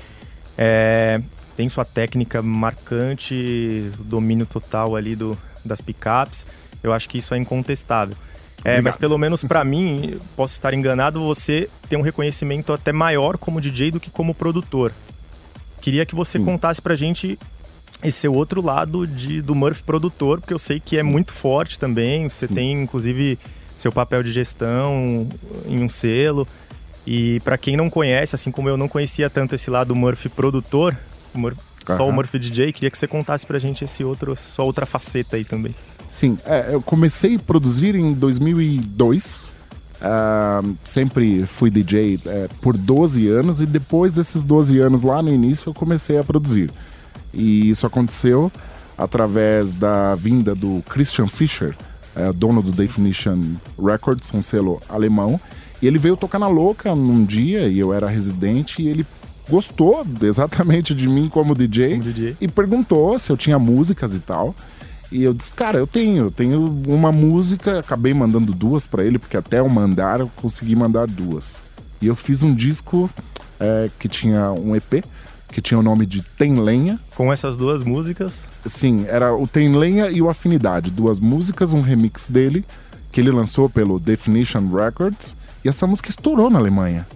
É, 0.57 1.21
tem 1.55 1.69
sua 1.69 1.85
técnica 1.85 2.41
marcante, 2.41 3.91
domínio 3.99 4.47
total 4.47 4.97
ali 4.97 5.15
do, 5.15 5.37
das 5.63 5.83
picapes. 5.83 6.47
Eu 6.83 6.95
acho 6.95 7.07
que 7.07 7.19
isso 7.19 7.35
é 7.35 7.37
incontestável. 7.37 8.17
É, 8.65 8.71
Obrigado. 8.71 8.85
mas 8.85 8.97
pelo 8.97 9.19
menos 9.19 9.43
pra 9.45 9.65
mim, 9.65 10.19
posso 10.37 10.55
estar 10.55 10.73
enganado, 10.73 11.21
você 11.21 11.69
tem 11.89 11.99
um 11.99 12.03
reconhecimento 12.03 12.73
até 12.73 12.93
maior 12.93 13.37
como 13.37 13.61
DJ 13.61 13.91
do 13.91 13.99
que 14.01 14.11
como 14.11 14.35
produtor. 14.35 14.93
Queria 15.81 16.07
que 16.07 16.15
você 16.15 16.39
Sim. 16.39 16.45
contasse 16.45 16.81
pra 16.81 16.95
gente 16.95 17.39
esse 18.05 18.21
seu 18.21 18.33
outro 18.33 18.63
lado 18.63 19.07
de, 19.07 19.43
do 19.43 19.55
Murphy 19.55 19.83
produtor, 19.83 20.41
porque 20.41 20.55
eu 20.55 20.59
sei 20.59 20.79
que 20.81 20.97
é 20.97 21.03
muito 21.03 21.33
forte 21.33 21.79
também. 21.79 22.29
Você 22.29 22.47
Sim. 22.47 22.55
tem, 22.55 22.73
inclusive, 22.83 23.39
seu 23.77 23.91
papel 23.91 24.23
de 24.23 24.33
gestão 24.33 25.29
em 25.67 25.83
um 25.83 25.89
selo. 25.89 26.47
E 27.05 27.41
pra 27.41 27.59
quem 27.59 27.77
não 27.77 27.91
conhece, 27.91 28.35
assim 28.37 28.53
como 28.53 28.69
eu 28.69 28.77
não 28.77 28.87
conhecia 28.87 29.29
tanto 29.29 29.57
esse 29.57 29.71
lado 29.71 29.95
Murphy 29.95 30.29
produtor, 30.29 30.97
só 31.87 32.09
o. 32.09 32.13
Murphy 32.13 32.39
DJ, 32.39 32.73
queria 32.73 32.91
que 32.91 32.99
você 32.99 33.09
contasse 33.09 33.45
pra 33.45 33.59
gente 33.59 33.85
esse 33.85 34.05
outro, 34.05 34.37
sua 34.37 34.65
outra 34.65 34.87
faceta 34.87 35.37
aí 35.37 35.45
também. 35.45 35.75
Sim, 36.13 36.39
é, 36.45 36.75
eu 36.75 36.83
comecei 36.83 37.37
a 37.37 37.39
produzir 37.39 37.95
em 37.95 38.13
2002. 38.13 39.53
ah, 40.03 40.61
sempre 40.85 41.47
fui 41.47 41.71
DJ 41.71 42.21
é, 42.27 42.49
por 42.61 42.77
12 42.77 43.29
anos 43.29 43.61
e 43.63 43.67
depois 43.67 44.13
desses 44.13 44.43
12 44.45 44.79
anos 44.79 45.03
lá 45.03 45.23
no 45.23 45.33
início 45.33 45.71
eu 45.71 45.75
comecei 45.75 46.19
a 46.19 46.23
produzir. 46.25 46.71
E 47.33 47.71
isso 47.71 47.87
aconteceu 47.87 48.53
através 48.99 49.73
da 49.73 50.15
vinda 50.15 50.55
do 50.55 50.83
Christian 50.89 51.27
Fischer, 51.29 51.75
é, 52.15 52.31
dono 52.31 52.61
do 52.63 52.73
Definition 52.73 53.41
Records, 53.83 54.31
um 54.35 54.43
selo 54.43 54.81
alemão. 54.91 55.41
E 55.81 55.87
ele 55.87 55.99
veio 55.99 56.17
tocar 56.17 56.39
na 56.39 56.47
louca 56.47 56.95
num 56.95 57.25
dia 57.25 57.69
e 57.69 57.79
eu 57.79 57.93
era 57.93 58.07
residente 58.07 58.83
e 58.83 58.89
ele 58.89 59.07
gostou 59.49 60.07
exatamente 60.23 60.95
de 60.95 61.09
mim 61.09 61.29
como 61.29 61.55
DJ, 61.55 61.91
Como 61.93 62.03
DJ. 62.03 62.37
e 62.39 62.47
perguntou 62.49 63.19
se 63.19 63.33
eu 63.33 63.37
tinha 63.37 63.59
músicas 63.59 64.15
e 64.15 64.21
tal. 64.21 64.55
E 65.13 65.23
eu 65.23 65.35
disse, 65.35 65.53
cara, 65.53 65.79
eu 65.79 65.87
tenho, 65.87 66.25
eu 66.25 66.31
tenho 66.31 66.65
uma 66.89 67.13
música, 67.13 67.81
acabei 67.81 68.15
mandando 68.15 68.53
duas 68.55 68.87
pra 68.87 69.05
ele, 69.05 69.19
porque 69.19 69.37
até 69.37 69.59
eu 69.61 69.69
mandar 69.69 70.21
eu 70.21 70.31
consegui 70.35 70.75
mandar 70.75 71.07
duas. 71.07 71.61
E 72.01 72.07
eu 72.07 72.17
fiz 72.17 72.43
um 72.43 72.55
disco 72.55 73.11
é, 73.61 73.91
que 73.99 74.09
tinha 74.09 74.51
um 74.53 74.75
EP, 74.75 75.05
que 75.49 75.61
tinha 75.61 75.79
o 75.79 75.83
nome 75.83 76.07
de 76.07 76.23
Tem 76.23 76.59
Lenha. 76.59 76.99
Com 77.15 77.31
essas 77.31 77.59
duas 77.59 77.85
músicas, 77.85 78.49
Sim, 78.65 79.05
era 79.07 79.35
o 79.35 79.47
Tem 79.47 79.77
Lenha 79.77 80.09
e 80.09 80.23
o 80.23 80.31
Afinidade, 80.31 80.91
duas 80.91 81.21
músicas, 81.21 81.75
um 81.75 81.83
remix 81.83 82.27
dele, 82.27 82.65
que 83.13 83.21
ele 83.21 83.31
lançou 83.31 83.69
pelo 83.69 84.01
Definition 84.01 84.67
Records. 84.75 85.37
E 85.63 85.69
essa 85.69 85.87
música 85.87 86.09
estourou 86.09 86.49
na 86.49 86.59
Alemanha. 86.59 87.07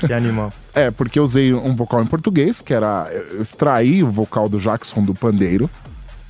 que 0.00 0.12
animal. 0.12 0.52
É, 0.76 0.90
porque 0.90 1.18
eu 1.18 1.22
usei 1.22 1.54
um 1.54 1.74
vocal 1.74 2.02
em 2.02 2.06
português, 2.06 2.60
que 2.60 2.74
era. 2.74 3.10
Eu 3.10 3.40
extraí 3.40 4.04
o 4.04 4.10
vocal 4.10 4.46
do 4.46 4.58
Jackson 4.58 5.02
do 5.02 5.14
pandeiro 5.14 5.70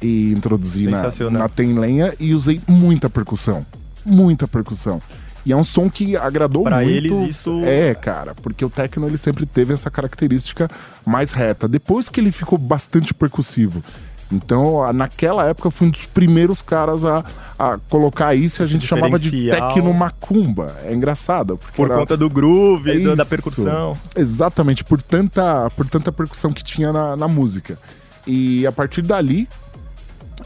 e 0.00 0.32
introduzi 0.32 0.86
na, 0.88 1.02
na 1.30 1.48
Tem 1.48 1.78
Lenha 1.78 2.12
e 2.20 2.34
usei 2.34 2.60
muita 2.66 3.08
percussão. 3.10 3.64
Muita 4.04 4.46
percussão. 4.46 5.00
E 5.44 5.52
é 5.52 5.56
um 5.56 5.62
som 5.64 5.88
que 5.88 6.16
agradou 6.16 6.64
Pra 6.64 6.76
muito. 6.78 6.90
eles, 6.90 7.12
isso- 7.36 7.60
É, 7.64 7.94
cara, 7.94 8.34
porque 8.34 8.64
o 8.64 8.68
techno 8.70 9.06
ele 9.06 9.16
sempre 9.16 9.46
teve 9.46 9.72
essa 9.72 9.88
característica 9.90 10.68
mais 11.04 11.30
reta. 11.30 11.68
Depois 11.68 12.08
que 12.08 12.18
ele 12.20 12.32
ficou 12.32 12.58
bastante 12.58 13.14
percussivo. 13.14 13.82
Então, 14.30 14.92
naquela 14.92 15.46
época, 15.46 15.70
fui 15.70 15.86
um 15.86 15.90
dos 15.90 16.04
primeiros 16.04 16.60
caras 16.60 17.04
a, 17.04 17.24
a 17.56 17.78
colocar 17.88 18.34
isso 18.34 18.60
e 18.60 18.64
a 18.64 18.66
gente 18.66 18.84
chamava 18.84 19.20
de 19.20 19.30
techno 19.30 19.94
macumba. 19.94 20.74
É 20.84 20.92
engraçado. 20.92 21.60
Por 21.76 21.86
era- 21.88 21.96
conta 22.00 22.16
do 22.16 22.28
groove, 22.28 22.90
É 23.08 23.14
da 23.14 23.24
percussão. 23.24 23.96
Exatamente, 24.16 24.82
por 24.82 25.00
tanta, 25.00 25.70
por 25.76 25.88
tanta 25.88 26.10
percussão 26.10 26.52
que 26.52 26.64
tinha 26.64 26.92
na, 26.92 27.14
na 27.16 27.28
música. 27.28 27.78
E 28.26 28.66
a 28.66 28.72
partir 28.72 29.02
dali, 29.02 29.48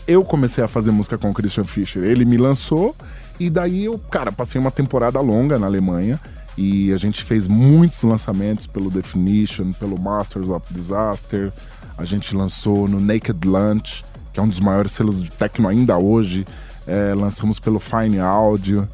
eu 0.06 0.24
comecei 0.24 0.62
a 0.62 0.68
fazer 0.68 0.90
música 0.90 1.18
com 1.18 1.30
o 1.30 1.34
Christian 1.34 1.64
Fischer. 1.64 2.02
Ele 2.02 2.24
me 2.24 2.36
lançou 2.36 2.94
e 3.38 3.48
daí 3.48 3.84
eu, 3.84 3.98
cara, 3.98 4.30
passei 4.30 4.60
uma 4.60 4.70
temporada 4.70 5.20
longa 5.20 5.58
na 5.58 5.66
Alemanha 5.66 6.20
e 6.56 6.92
a 6.92 6.96
gente 6.96 7.24
fez 7.24 7.46
muitos 7.46 8.02
lançamentos 8.02 8.66
pelo 8.66 8.90
Definition, 8.90 9.72
pelo 9.72 9.98
Masters 9.98 10.50
of 10.50 10.72
Disaster. 10.72 11.52
A 11.96 12.04
gente 12.04 12.34
lançou 12.34 12.88
no 12.88 13.00
Naked 13.00 13.46
Lunch, 13.46 14.04
que 14.32 14.40
é 14.40 14.42
um 14.42 14.48
dos 14.48 14.60
maiores 14.60 14.92
selos 14.92 15.22
de 15.22 15.30
techno 15.30 15.68
ainda 15.68 15.96
hoje. 15.96 16.46
É, 16.86 17.14
lançamos 17.14 17.58
pelo 17.58 17.78
Fine 17.78 18.20
Audio. 18.20 18.88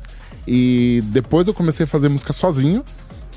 E 0.47 1.03
depois 1.07 1.49
eu 1.49 1.55
comecei 1.55 1.85
a 1.85 1.87
fazer 1.87 2.09
música 2.09 2.33
sozinho, 2.33 2.85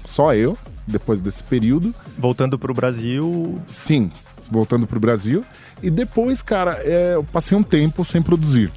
só 0.06 0.34
eu, 0.36 0.58
depois 0.86 1.22
desse 1.22 1.44
período. 1.44 1.94
Voltando 2.18 2.60
pro 2.60 2.74
Brasil, 2.74 3.60
Sim, 3.66 4.12
voltando 4.48 4.88
pro 4.88 5.00
Brasil. 5.00 5.44
E 5.82 5.90
depois, 5.90 6.42
cara, 6.42 6.80
é, 6.84 7.14
eu 7.16 7.24
passei 7.24 7.58
um 7.58 7.64
tempo 7.64 8.06
sem 8.06 8.22
produzir. 8.22 8.72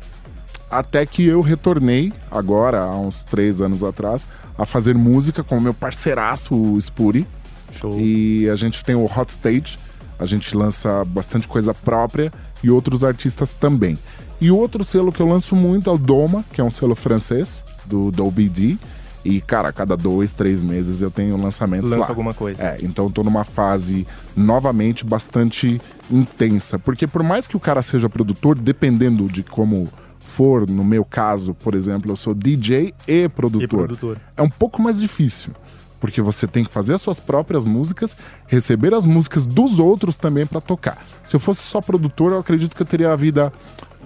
Até 0.71 1.05
que 1.05 1.27
eu 1.27 1.41
retornei, 1.43 2.13
agora, 2.31 2.83
há 2.83 2.97
uns 2.97 3.23
três 3.23 3.61
anos 3.61 3.85
atrás, 3.85 4.27
a 4.57 4.65
fazer 4.65 4.95
música 4.95 5.45
com 5.45 5.59
o 5.59 5.61
meu 5.61 5.75
parceiraço, 5.75 6.55
o 6.55 6.81
Spuri. 6.81 7.27
show. 7.73 7.99
E 8.01 8.49
a 8.49 8.57
gente 8.57 8.83
tem 8.83 8.95
o 8.95 9.05
Hot 9.05 9.31
Stage, 9.31 9.79
a 10.19 10.25
gente 10.25 10.57
lança 10.57 11.05
bastante 11.05 11.47
coisa 11.47 11.75
própria 11.75 12.33
e 12.63 12.71
outros 12.71 13.05
artistas 13.05 13.53
também. 13.53 13.99
E 14.41 14.51
outro 14.51 14.83
selo 14.83 15.13
que 15.13 15.21
eu 15.21 15.29
lanço 15.29 15.55
muito 15.55 15.91
é 15.91 15.93
o 15.93 15.99
Doma, 15.99 16.45
que 16.53 16.61
é 16.61 16.65
um 16.65 16.71
selo 16.71 16.95
francês, 16.95 17.63
do, 17.85 18.11
do 18.11 18.27
OBD. 18.27 18.79
E, 19.25 19.41
cara, 19.41 19.69
a 19.69 19.73
cada 19.73 19.97
dois, 19.97 20.33
três 20.33 20.61
meses 20.61 21.01
eu 21.01 21.11
tenho 21.11 21.37
lançamentos 21.37 21.91
Lança 21.91 22.03
lá. 22.03 22.09
alguma 22.09 22.35
coisa. 22.35 22.63
É, 22.63 22.79
então 22.83 23.07
eu 23.07 23.11
tô 23.11 23.23
numa 23.23 23.45
fase, 23.45 24.07
novamente, 24.37 25.05
bastante 25.05 25.81
intensa. 26.11 26.79
Porque 26.79 27.07
por 27.07 27.23
mais 27.23 27.47
que 27.47 27.57
o 27.57 27.61
cara 27.61 27.83
seja 27.83 28.09
produtor, 28.09 28.59
dependendo 28.59 29.27
de 29.27 29.43
como 29.43 29.89
for, 30.19 30.69
no 30.69 30.83
meu 30.83 31.05
caso, 31.05 31.55
por 31.55 31.75
exemplo, 31.75 32.11
eu 32.11 32.17
sou 32.17 32.35
DJ 32.35 32.95
e 33.07 33.29
produtor. 33.29 33.65
E 33.65 33.69
produtor. 33.69 34.19
É 34.37 34.43
um 34.43 34.49
pouco 34.49 34.81
mais 34.81 34.99
difícil. 34.99 35.53
Porque 36.01 36.21
você 36.21 36.49
tem 36.49 36.65
que 36.65 36.73
fazer 36.73 36.95
as 36.95 37.01
suas 37.01 37.21
próprias 37.21 37.65
músicas, 37.65 38.17
receber 38.49 38.93
as 38.93 39.07
músicas 39.07 39.47
dos 39.47 39.79
outros 39.79 40.17
também 40.17 40.45
pra 40.45 40.61
tocar. 40.61 40.99
Se 41.23 41.37
eu 41.37 41.41
fosse 41.41 41.63
só 41.63 41.81
produtor, 41.81 42.33
eu 42.33 42.41
acredito 42.41 42.75
que 42.75 42.83
eu 42.83 42.87
teria 42.87 43.13
a 43.13 43.17
vida, 43.17 43.53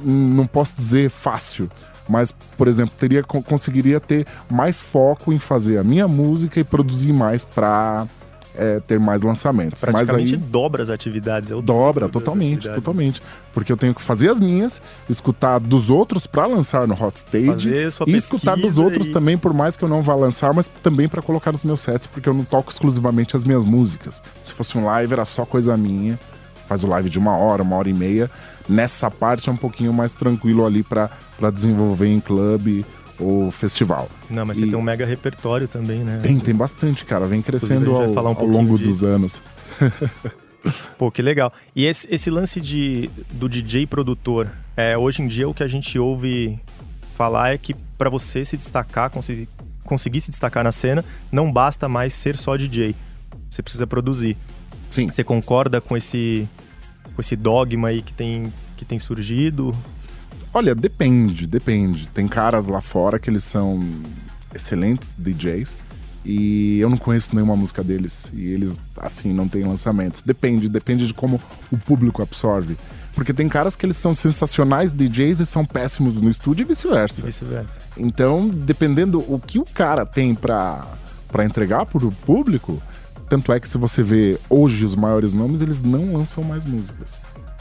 hum, 0.04 0.34
não 0.34 0.46
posso 0.46 0.76
dizer 0.76 1.08
fácil, 1.08 1.70
mas, 2.08 2.32
por 2.56 2.68
exemplo, 2.68 2.94
teria 2.98 3.22
co- 3.22 3.42
conseguiria 3.42 4.00
ter 4.00 4.26
mais 4.50 4.82
foco 4.82 5.32
em 5.32 5.38
fazer 5.38 5.78
a 5.78 5.84
minha 5.84 6.06
música 6.08 6.60
e 6.60 6.64
produzir 6.64 7.12
mais 7.12 7.44
pra 7.44 8.06
é, 8.58 8.80
ter 8.80 8.98
mais 8.98 9.22
lançamentos. 9.22 9.82
Mas 9.82 9.92
Praticamente 9.94 10.32
aí 10.34 10.40
dobra 10.40 10.82
as 10.82 10.88
atividades. 10.88 11.50
É 11.50 11.54
o 11.54 11.60
dobra 11.60 12.08
totalmente, 12.08 12.66
totalmente. 12.76 13.20
Porque 13.52 13.70
eu 13.70 13.76
tenho 13.76 13.94
que 13.94 14.00
fazer 14.00 14.30
as 14.30 14.40
minhas, 14.40 14.80
escutar 15.10 15.58
dos 15.60 15.90
outros 15.90 16.26
pra 16.26 16.46
lançar 16.46 16.86
no 16.88 16.94
Hot 16.94 17.16
Stage 17.18 17.68
e 18.06 18.16
escutar 18.16 18.56
dos 18.56 18.78
outros 18.78 19.08
e- 19.08 19.12
também, 19.12 19.36
por 19.36 19.52
mais 19.52 19.76
que 19.76 19.82
eu 19.84 19.88
não 19.90 20.02
vá 20.02 20.14
lançar, 20.14 20.54
mas 20.54 20.70
também 20.82 21.06
pra 21.06 21.20
colocar 21.20 21.52
nos 21.52 21.64
meus 21.64 21.80
sets, 21.82 22.06
porque 22.06 22.28
eu 22.28 22.32
não 22.34 22.44
toco 22.44 22.70
exclusivamente 22.72 23.36
as 23.36 23.44
minhas 23.44 23.62
músicas. 23.64 24.22
Se 24.42 24.54
fosse 24.54 24.78
um 24.78 24.86
live, 24.86 25.12
era 25.12 25.24
só 25.26 25.44
coisa 25.44 25.76
minha. 25.76 26.18
Faz 26.68 26.82
o 26.84 26.86
live 26.88 27.08
de 27.08 27.18
uma 27.18 27.36
hora, 27.36 27.62
uma 27.62 27.76
hora 27.76 27.88
e 27.88 27.94
meia. 27.94 28.30
Nessa 28.68 29.10
parte 29.10 29.48
é 29.48 29.52
um 29.52 29.56
pouquinho 29.56 29.92
mais 29.92 30.12
tranquilo 30.12 30.64
ali 30.66 30.82
pra 30.82 31.10
pra 31.38 31.50
desenvolver 31.50 32.06
em 32.08 32.18
clube 32.18 32.84
ou 33.20 33.50
festival. 33.50 34.08
Não, 34.30 34.44
mas 34.46 34.58
você 34.58 34.64
E- 34.64 34.68
tem 34.70 34.78
um 34.78 34.82
mega 34.82 35.04
repertório 35.04 35.68
também, 35.68 35.98
né? 36.00 36.20
Tem, 36.22 36.38
tem 36.40 36.54
bastante, 36.54 37.04
cara. 37.04 37.26
Vem 37.26 37.42
crescendo 37.42 37.94
ao, 37.94 38.12
falar 38.14 38.30
um 38.30 38.36
ao 38.38 38.46
longo 38.46 38.78
disso. 38.78 38.90
dos 38.90 39.04
anos. 39.04 39.40
Pô, 40.98 41.10
que 41.10 41.22
legal. 41.22 41.52
E 41.74 41.84
esse, 41.84 42.08
esse 42.10 42.30
lance 42.30 42.60
de, 42.60 43.10
do 43.30 43.48
DJ 43.48 43.86
produtor, 43.86 44.50
é, 44.76 44.96
hoje 44.98 45.22
em 45.22 45.28
dia 45.28 45.48
o 45.48 45.54
que 45.54 45.62
a 45.62 45.68
gente 45.68 45.98
ouve 45.98 46.58
falar 47.16 47.54
é 47.54 47.58
que 47.58 47.74
pra 47.96 48.10
você 48.10 48.44
se 48.44 48.56
destacar, 48.56 49.10
conseguir, 49.10 49.48
conseguir 49.84 50.20
se 50.20 50.30
destacar 50.30 50.64
na 50.64 50.72
cena, 50.72 51.04
não 51.30 51.52
basta 51.52 51.88
mais 51.88 52.12
ser 52.12 52.36
só 52.36 52.56
DJ. 52.56 52.94
Você 53.48 53.62
precisa 53.62 53.86
produzir. 53.86 54.36
Sim. 54.88 55.10
Você 55.10 55.24
concorda 55.24 55.80
com 55.80 55.96
esse, 55.96 56.48
com 57.14 57.20
esse 57.20 57.36
dogma 57.36 57.88
aí 57.88 58.02
que 58.02 58.12
tem, 58.12 58.52
que 58.76 58.84
tem 58.84 58.98
surgido? 58.98 59.76
Olha, 60.52 60.74
depende, 60.74 61.46
depende. 61.46 62.08
Tem 62.08 62.26
caras 62.26 62.66
lá 62.66 62.80
fora 62.80 63.18
que 63.18 63.28
eles 63.28 63.44
são 63.44 63.84
excelentes 64.54 65.14
DJs 65.18 65.78
e 66.24 66.80
eu 66.80 66.90
não 66.90 66.96
conheço 66.96 67.34
nenhuma 67.34 67.54
música 67.54 67.84
deles 67.84 68.32
e 68.34 68.46
eles, 68.46 68.80
assim, 68.96 69.32
não 69.32 69.46
têm 69.46 69.62
lançamentos. 69.64 70.22
Depende, 70.22 70.68
depende 70.68 71.06
de 71.06 71.14
como 71.14 71.40
o 71.70 71.78
público 71.78 72.22
absorve. 72.22 72.76
Porque 73.14 73.32
tem 73.32 73.48
caras 73.48 73.76
que 73.76 73.86
eles 73.86 73.96
são 73.96 74.14
sensacionais 74.14 74.92
DJs 74.92 75.40
e 75.40 75.46
são 75.46 75.64
péssimos 75.64 76.20
no 76.20 76.28
estúdio 76.28 76.64
e 76.64 76.66
vice-versa. 76.66 77.22
Vice-versa. 77.22 77.80
Então, 77.96 78.48
dependendo 78.48 79.24
o 79.32 79.38
que 79.38 79.58
o 79.58 79.64
cara 79.64 80.04
tem 80.04 80.34
pra, 80.34 80.86
pra 81.28 81.44
entregar 81.44 81.86
pro 81.86 82.10
público, 82.10 82.82
tanto 83.28 83.52
é 83.52 83.60
que 83.60 83.68
se 83.68 83.78
você 83.78 84.02
vê 84.02 84.38
hoje 84.48 84.84
os 84.84 84.94
maiores 84.94 85.34
nomes, 85.34 85.60
eles 85.60 85.82
não 85.82 86.14
lançam 86.14 86.42
mais 86.44 86.64
músicas. 86.64 87.18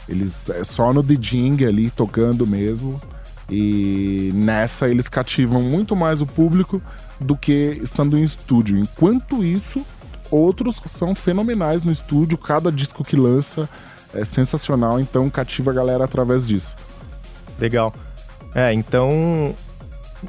Eles 0.08 0.48
é 0.50 0.62
só 0.64 0.92
no 0.92 1.02
DJing 1.02 1.64
ali 1.64 1.90
tocando 1.90 2.46
mesmo. 2.46 3.00
E 3.48 4.32
nessa 4.34 4.88
eles 4.88 5.08
cativam 5.08 5.62
muito 5.62 5.94
mais 5.94 6.20
o 6.20 6.26
público 6.26 6.82
do 7.20 7.36
que 7.36 7.78
estando 7.82 8.18
em 8.18 8.24
estúdio. 8.24 8.76
Enquanto 8.76 9.44
isso, 9.44 9.84
outros 10.30 10.80
são 10.86 11.14
fenomenais 11.14 11.84
no 11.84 11.92
estúdio, 11.92 12.36
cada 12.36 12.72
disco 12.72 13.04
que 13.04 13.16
lança 13.16 13.68
é 14.12 14.24
sensacional, 14.24 14.98
então 14.98 15.28
cativa 15.30 15.70
a 15.70 15.74
galera 15.74 16.04
através 16.04 16.46
disso. 16.46 16.74
Legal. 17.58 17.94
É, 18.54 18.72
então 18.72 19.54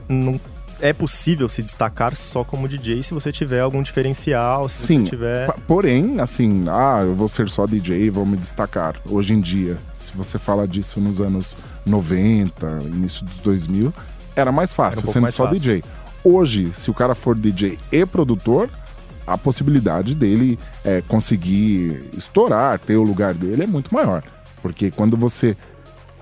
não 0.07 0.39
é 0.79 0.93
possível 0.93 1.49
se 1.49 1.61
destacar 1.61 2.15
só 2.15 2.43
como 2.43 2.67
DJ 2.67 3.01
se 3.03 3.13
você 3.13 3.31
tiver 3.31 3.61
algum 3.61 3.81
diferencial, 3.81 4.67
se 4.67 4.85
Sim, 4.87 5.03
você 5.03 5.09
tiver. 5.09 5.51
porém, 5.67 6.19
assim, 6.19 6.65
ah, 6.69 7.01
eu 7.03 7.15
vou 7.15 7.27
ser 7.27 7.49
só 7.49 7.65
DJ 7.65 8.03
e 8.05 8.09
vou 8.09 8.25
me 8.25 8.37
destacar. 8.37 8.95
Hoje 9.09 9.33
em 9.33 9.41
dia, 9.41 9.77
se 9.93 10.15
você 10.15 10.37
fala 10.37 10.67
disso 10.67 10.99
nos 10.99 11.19
anos 11.19 11.57
90, 11.85 12.79
início 12.85 13.25
dos 13.25 13.39
2000, 13.39 13.93
era 14.35 14.51
mais 14.51 14.73
fácil, 14.73 14.99
Era 14.99 15.09
um 15.09 15.13
sendo 15.13 15.31
só 15.31 15.45
fácil. 15.45 15.59
DJ. 15.59 15.83
Hoje, 16.23 16.71
se 16.73 16.91
o 16.91 16.93
cara 16.93 17.15
for 17.15 17.35
DJ 17.35 17.79
e 17.91 18.05
produtor, 18.05 18.69
a 19.25 19.37
possibilidade 19.37 20.13
dele 20.13 20.59
é, 20.83 21.01
conseguir 21.01 22.03
estourar, 22.13 22.79
ter 22.79 22.97
o 22.97 23.03
lugar 23.03 23.33
dele 23.33 23.63
é 23.63 23.67
muito 23.67 23.93
maior. 23.93 24.23
Porque 24.61 24.91
quando 24.91 25.17
você 25.17 25.55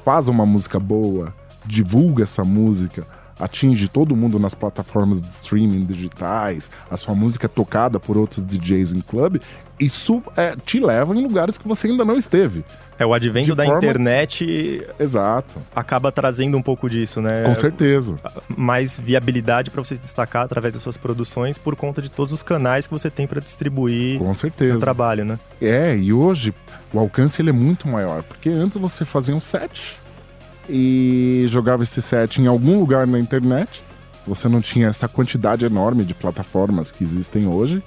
faz 0.04 0.28
uma 0.28 0.46
música 0.46 0.80
boa, 0.80 1.34
divulga 1.66 2.24
essa 2.24 2.44
música, 2.44 3.06
atinge 3.40 3.88
todo 3.88 4.16
mundo 4.16 4.40
nas 4.40 4.54
plataformas 4.56 5.22
de 5.22 5.30
streaming 5.30 5.86
digitais, 5.86 6.70
a 6.90 6.96
sua 6.98 7.14
música 7.16 7.46
é 7.46 7.50
tocada 7.50 8.00
por 8.00 8.18
outros 8.18 8.44
DJs 8.46 8.94
em 8.94 9.02
clube, 9.02 9.42
isso 9.78 10.24
é, 10.38 10.56
te 10.66 10.80
leva 10.80 11.14
em 11.14 11.22
lugares 11.22 11.58
que 11.58 11.68
você 11.68 11.88
ainda 11.88 12.06
não 12.06 12.18
esteve. 12.18 12.64
É, 12.98 13.06
o 13.06 13.14
advento 13.14 13.48
de 13.48 13.56
da 13.56 13.66
forma- 13.66 13.80
internet 13.80 14.88
Exato, 14.98 15.54
acaba 15.76 16.14
trazendo 16.14 16.58
um 16.58 16.62
pouco 16.62 16.90
disso, 16.90 17.22
né? 17.22 17.44
com 17.44 17.54
certeza. 17.54 18.16
Mais 18.56 18.98
viabilidade 18.98 19.70
para 19.70 19.84
você 19.84 19.98
se 19.98 20.02
destacar 20.02 20.46
através 20.46 20.74
das 20.74 20.82
suas 20.82 20.96
produções 20.96 21.58
por 21.58 21.76
conta 21.76 22.02
de 22.02 22.10
todos 22.10 22.32
os 22.34 22.42
canais 22.42 22.88
que 22.88 22.94
você 22.94 23.10
tem 23.10 23.28
para 23.28 23.42
distribuir 23.42 24.18
Com 24.20 24.34
seu 24.34 24.50
certeza. 24.50 24.80
trabalho, 24.80 25.26
né? 25.26 25.38
É, 25.62 25.96
e 25.98 26.14
hoje 26.14 26.54
o 26.94 27.00
alcance 27.00 27.42
ele 27.42 27.50
é 27.50 27.54
muito 27.54 27.86
maior, 27.88 28.24
porque 28.24 28.48
antes 28.50 28.78
você 28.78 29.04
fazia 29.04 29.36
um 29.36 29.42
set 29.42 29.98
e 30.70 31.46
jogava 31.48 31.84
esse 31.84 32.02
set 32.02 32.42
em 32.42 32.48
algum 32.48 32.80
lugar 32.80 33.06
na 33.06 33.20
internet. 33.20 33.84
Você 34.28 34.48
não 34.48 34.60
tinha 34.60 34.88
essa 34.88 35.08
quantidade 35.08 35.66
enorme 35.66 36.04
de 36.04 36.14
plataformas 36.14 36.92
que 36.92 37.04
existem 37.04 37.48
hoje. 37.48 37.84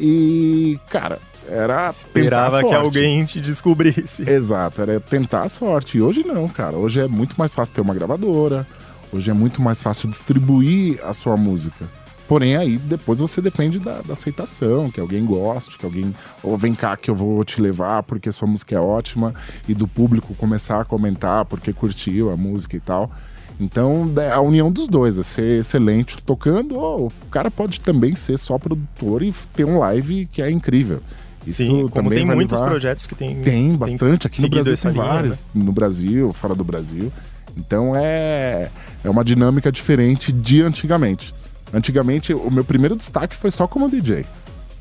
E, 0.00 0.78
cara, 0.88 1.18
era 1.48 1.88
Esperava 1.88 2.62
que 2.62 2.74
alguém 2.74 3.24
te 3.24 3.40
descobrisse. 3.40 4.28
Exato, 4.28 4.82
era 4.82 5.00
tentar 5.00 5.42
a 5.42 5.48
sorte. 5.48 5.98
E 5.98 6.02
hoje 6.02 6.24
não, 6.24 6.48
cara. 6.48 6.76
Hoje 6.76 7.00
é 7.00 7.06
muito 7.06 7.36
mais 7.38 7.54
fácil 7.54 7.74
ter 7.74 7.80
uma 7.80 7.94
gravadora. 7.94 8.66
Hoje 9.12 9.30
é 9.30 9.34
muito 9.34 9.62
mais 9.62 9.82
fácil 9.82 10.08
distribuir 10.08 11.00
a 11.04 11.12
sua 11.12 11.36
música. 11.36 11.84
Porém, 12.28 12.56
aí 12.56 12.76
depois 12.76 13.20
você 13.20 13.40
depende 13.40 13.78
da, 13.78 14.02
da 14.02 14.12
aceitação, 14.12 14.90
que 14.90 15.00
alguém 15.00 15.24
goste, 15.24 15.78
que 15.78 15.84
alguém. 15.84 16.14
Ou 16.42 16.56
vem 16.56 16.74
cá 16.74 16.96
que 16.96 17.10
eu 17.10 17.14
vou 17.14 17.44
te 17.44 17.60
levar 17.60 18.02
porque 18.02 18.32
sua 18.32 18.48
música 18.48 18.74
é 18.74 18.80
ótima. 18.80 19.34
E 19.68 19.74
do 19.74 19.86
público 19.86 20.34
começar 20.34 20.80
a 20.80 20.84
comentar 20.84 21.44
porque 21.44 21.72
curtiu 21.72 22.30
a 22.30 22.36
música 22.36 22.76
e 22.76 22.80
tal. 22.80 23.10
Então, 23.58 24.12
é 24.18 24.32
a 24.32 24.40
união 24.40 24.70
dos 24.70 24.86
dois, 24.86 25.18
é 25.18 25.22
ser 25.22 25.60
excelente 25.60 26.18
tocando, 26.22 26.76
ou 26.76 27.06
o 27.06 27.30
cara 27.30 27.50
pode 27.50 27.80
também 27.80 28.14
ser 28.14 28.36
só 28.36 28.58
produtor 28.58 29.22
e 29.22 29.32
ter 29.54 29.64
um 29.64 29.78
live 29.78 30.26
que 30.26 30.42
é 30.42 30.50
incrível. 30.50 31.00
Isso 31.46 31.62
Sim, 31.62 31.88
como 31.88 32.10
tem 32.10 32.26
muitos 32.26 32.58
levar... 32.58 32.70
projetos 32.70 33.06
que 33.06 33.14
tem. 33.14 33.40
Tem 33.40 33.74
bastante, 33.74 34.26
aqui 34.26 34.42
no 34.42 34.48
Brasil 34.48 34.76
tem 34.76 34.90
linha, 34.90 35.04
vários, 35.04 35.38
né? 35.38 35.44
no 35.54 35.72
Brasil, 35.72 36.32
fora 36.32 36.54
do 36.54 36.64
Brasil. 36.64 37.10
Então 37.56 37.94
é, 37.96 38.68
é 39.02 39.08
uma 39.08 39.24
dinâmica 39.24 39.70
diferente 39.70 40.32
de 40.32 40.60
antigamente. 40.60 41.32
Antigamente, 41.72 42.32
o 42.32 42.50
meu 42.50 42.64
primeiro 42.64 42.96
destaque 42.96 43.36
foi 43.36 43.50
só 43.50 43.66
como 43.66 43.90
DJ. 43.90 44.24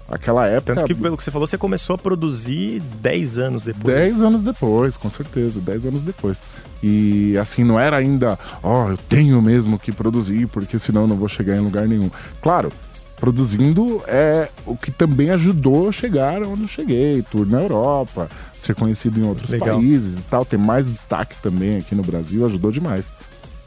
Aquela 0.07 0.45
época. 0.45 0.75
Tanto 0.75 0.87
que, 0.87 0.93
pelo 0.93 1.17
que 1.17 1.23
você 1.23 1.31
falou, 1.31 1.47
você 1.47 1.57
começou 1.57 1.95
a 1.95 1.97
produzir 1.97 2.79
10 3.01 3.37
anos 3.39 3.63
depois. 3.63 3.95
10 3.95 4.21
anos 4.21 4.43
depois, 4.43 4.95
com 4.95 5.09
certeza, 5.09 5.59
10 5.59 5.87
anos 5.87 6.01
depois. 6.03 6.43
E 6.83 7.35
assim, 7.39 7.63
não 7.63 7.79
era 7.79 7.97
ainda, 7.97 8.37
ó, 8.61 8.85
oh, 8.85 8.91
eu 8.91 8.97
tenho 8.97 9.41
mesmo 9.41 9.79
que 9.79 9.91
produzir, 9.91 10.47
porque 10.47 10.77
senão 10.77 11.01
eu 11.01 11.07
não 11.07 11.15
vou 11.15 11.27
chegar 11.27 11.55
em 11.55 11.61
lugar 11.61 11.87
nenhum. 11.87 12.11
Claro, 12.39 12.71
produzindo 13.15 14.03
é 14.07 14.49
o 14.65 14.77
que 14.77 14.91
também 14.91 15.31
ajudou 15.31 15.89
a 15.89 15.91
chegar 15.91 16.43
onde 16.43 16.63
eu 16.63 16.67
cheguei, 16.67 17.23
tour 17.23 17.47
na 17.47 17.61
Europa, 17.61 18.29
ser 18.53 18.75
conhecido 18.75 19.19
em 19.19 19.23
outros 19.23 19.49
Legal. 19.49 19.77
países 19.77 20.19
e 20.19 20.23
tal, 20.23 20.45
ter 20.45 20.57
mais 20.57 20.87
destaque 20.87 21.35
também 21.41 21.77
aqui 21.77 21.95
no 21.95 22.03
Brasil 22.03 22.45
ajudou 22.45 22.71
demais. 22.71 23.09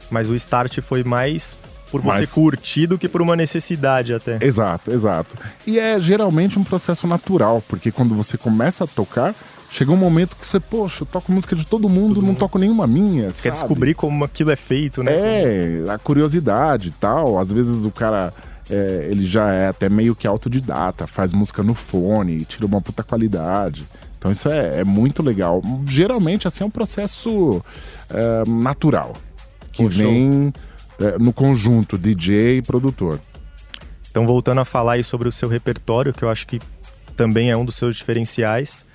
Mas 0.09 0.29
o 0.29 0.35
start 0.35 0.79
foi 0.79 1.03
mais 1.03 1.57
por 1.89 2.01
você 2.01 2.19
Mas... 2.19 2.31
curtir 2.31 2.87
do 2.87 2.97
que 2.97 3.09
por 3.09 3.21
uma 3.21 3.35
necessidade 3.35 4.13
até. 4.13 4.37
Exato, 4.41 4.91
exato. 4.91 5.35
E 5.65 5.79
é 5.79 5.99
geralmente 5.99 6.57
um 6.57 6.63
processo 6.63 7.07
natural, 7.07 7.63
porque 7.67 7.91
quando 7.91 8.15
você 8.15 8.37
começa 8.37 8.83
a 8.83 8.87
tocar, 8.87 9.35
chega 9.71 9.91
um 9.91 9.97
momento 9.97 10.35
que 10.35 10.45
você, 10.45 10.59
poxa, 10.59 11.03
eu 11.03 11.07
toco 11.07 11.31
música 11.31 11.55
de 11.55 11.65
todo 11.65 11.89
mundo, 11.89 12.15
todo 12.15 12.21
não 12.21 12.29
mundo. 12.29 12.39
toco 12.39 12.57
nenhuma 12.57 12.87
minha. 12.87 13.29
Você 13.29 13.43
quer 13.43 13.51
descobrir 13.51 13.93
como 13.93 14.23
aquilo 14.23 14.51
é 14.51 14.55
feito, 14.55 15.03
né? 15.03 15.13
É, 15.13 15.83
a 15.89 15.97
curiosidade 15.97 16.89
e 16.89 16.91
tal. 16.91 17.37
Às 17.37 17.51
vezes 17.51 17.85
o 17.85 17.91
cara. 17.91 18.33
É, 18.71 19.07
ele 19.09 19.25
já 19.25 19.51
é 19.51 19.67
até 19.67 19.89
meio 19.89 20.15
que 20.15 20.27
autodidata, 20.27 21.07
faz 21.07 21.33
música 21.33 21.63
no 21.63 21.73
fone, 21.73 22.45
tira 22.45 22.67
uma 22.67 22.79
puta 22.79 23.01
qualidade. 23.01 23.83
Então 24.19 24.29
isso 24.31 24.47
é, 24.47 24.81
é 24.81 24.83
muito 24.83 25.23
legal. 25.23 25.59
Geralmente, 25.87 26.47
assim, 26.47 26.63
é 26.63 26.67
um 26.67 26.69
processo 26.69 27.63
é, 28.09 28.43
natural. 28.47 29.13
Que 29.71 29.85
vem 29.87 30.53
é, 30.55 30.68
no 31.19 31.31
conjunto, 31.31 31.97
DJ 31.97 32.57
e 32.57 32.61
produtor. 32.61 33.19
Então, 34.09 34.25
voltando 34.25 34.59
a 34.59 34.65
falar 34.65 34.93
aí 34.93 35.03
sobre 35.03 35.27
o 35.27 35.31
seu 35.31 35.47
repertório, 35.47 36.13
que 36.13 36.23
eu 36.23 36.29
acho 36.29 36.47
que 36.47 36.59
também 37.15 37.51
é 37.51 37.57
um 37.57 37.63
dos 37.63 37.75
seus 37.75 37.95
diferenciais, 37.95 38.85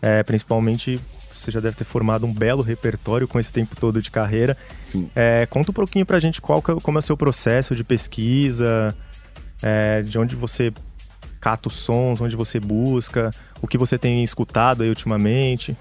é, 0.00 0.22
principalmente 0.22 1.00
você 1.34 1.50
já 1.50 1.60
deve 1.60 1.76
ter 1.76 1.84
formado 1.84 2.24
um 2.24 2.32
belo 2.32 2.62
repertório 2.62 3.26
com 3.26 3.38
esse 3.38 3.52
tempo 3.52 3.74
todo 3.74 4.00
de 4.00 4.10
carreira. 4.10 4.56
Sim. 4.78 5.10
É, 5.14 5.46
conta 5.46 5.70
um 5.72 5.74
pouquinho 5.74 6.06
pra 6.06 6.20
gente 6.20 6.40
qual, 6.40 6.60
é 6.60 6.80
como 6.80 6.98
é 6.98 7.00
o 7.00 7.02
seu 7.02 7.16
processo 7.16 7.74
de 7.74 7.82
pesquisa, 7.82 8.94
é, 9.60 10.02
de 10.02 10.18
onde 10.18 10.36
você 10.36 10.72
cata 11.40 11.68
os 11.68 11.74
sons, 11.74 12.20
onde 12.20 12.36
você 12.36 12.60
busca, 12.60 13.32
o 13.60 13.66
que 13.66 13.76
você 13.76 13.98
tem 13.98 14.22
escutado 14.22 14.82
aí 14.82 14.88
ultimamente. 14.88 15.76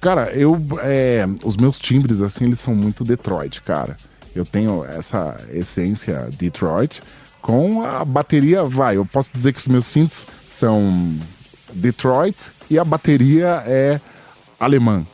Cara, 0.00 0.30
eu. 0.30 0.56
É, 0.82 1.26
os 1.44 1.56
meus 1.56 1.78
timbres, 1.78 2.20
assim, 2.20 2.44
eles 2.44 2.60
são 2.60 2.74
muito 2.74 3.04
Detroit, 3.04 3.60
cara. 3.62 3.96
Eu 4.34 4.44
tenho 4.44 4.84
essa 4.84 5.36
essência 5.52 6.28
Detroit 6.38 7.02
com 7.42 7.82
a 7.82 8.04
bateria, 8.04 8.64
vai, 8.64 8.96
eu 8.96 9.04
posso 9.04 9.30
dizer 9.32 9.52
que 9.52 9.58
os 9.58 9.66
meus 9.66 9.84
synths 9.84 10.26
são 10.46 11.12
Detroit 11.74 12.52
e 12.70 12.78
a 12.78 12.84
bateria 12.84 13.62
é 13.66 14.00
alemã. 14.58 15.04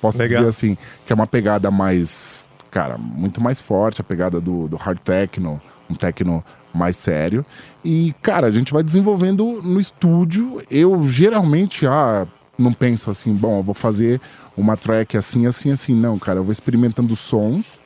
Posso 0.00 0.18
Legal. 0.18 0.38
dizer 0.38 0.48
assim, 0.48 0.78
que 1.06 1.12
é 1.12 1.14
uma 1.14 1.26
pegada 1.26 1.70
mais, 1.70 2.48
cara, 2.70 2.96
muito 2.96 3.40
mais 3.40 3.60
forte, 3.60 4.00
a 4.00 4.04
pegada 4.04 4.40
do, 4.40 4.66
do 4.66 4.76
hard 4.76 4.98
techno, 4.98 5.60
um 5.88 5.94
techno 5.94 6.42
mais 6.72 6.96
sério. 6.96 7.44
E, 7.84 8.14
cara, 8.22 8.46
a 8.46 8.50
gente 8.50 8.72
vai 8.72 8.82
desenvolvendo 8.82 9.60
no 9.62 9.78
estúdio. 9.78 10.60
Eu 10.70 11.06
geralmente, 11.06 11.86
ah, 11.86 12.26
não 12.58 12.72
penso 12.72 13.10
assim, 13.10 13.32
bom, 13.32 13.58
eu 13.58 13.62
vou 13.62 13.74
fazer 13.74 14.20
uma 14.56 14.76
track 14.76 15.16
assim, 15.16 15.46
assim, 15.46 15.70
assim. 15.70 15.94
Não, 15.94 16.18
cara, 16.18 16.38
eu 16.38 16.44
vou 16.44 16.52
experimentando 16.52 17.14
sons 17.14 17.80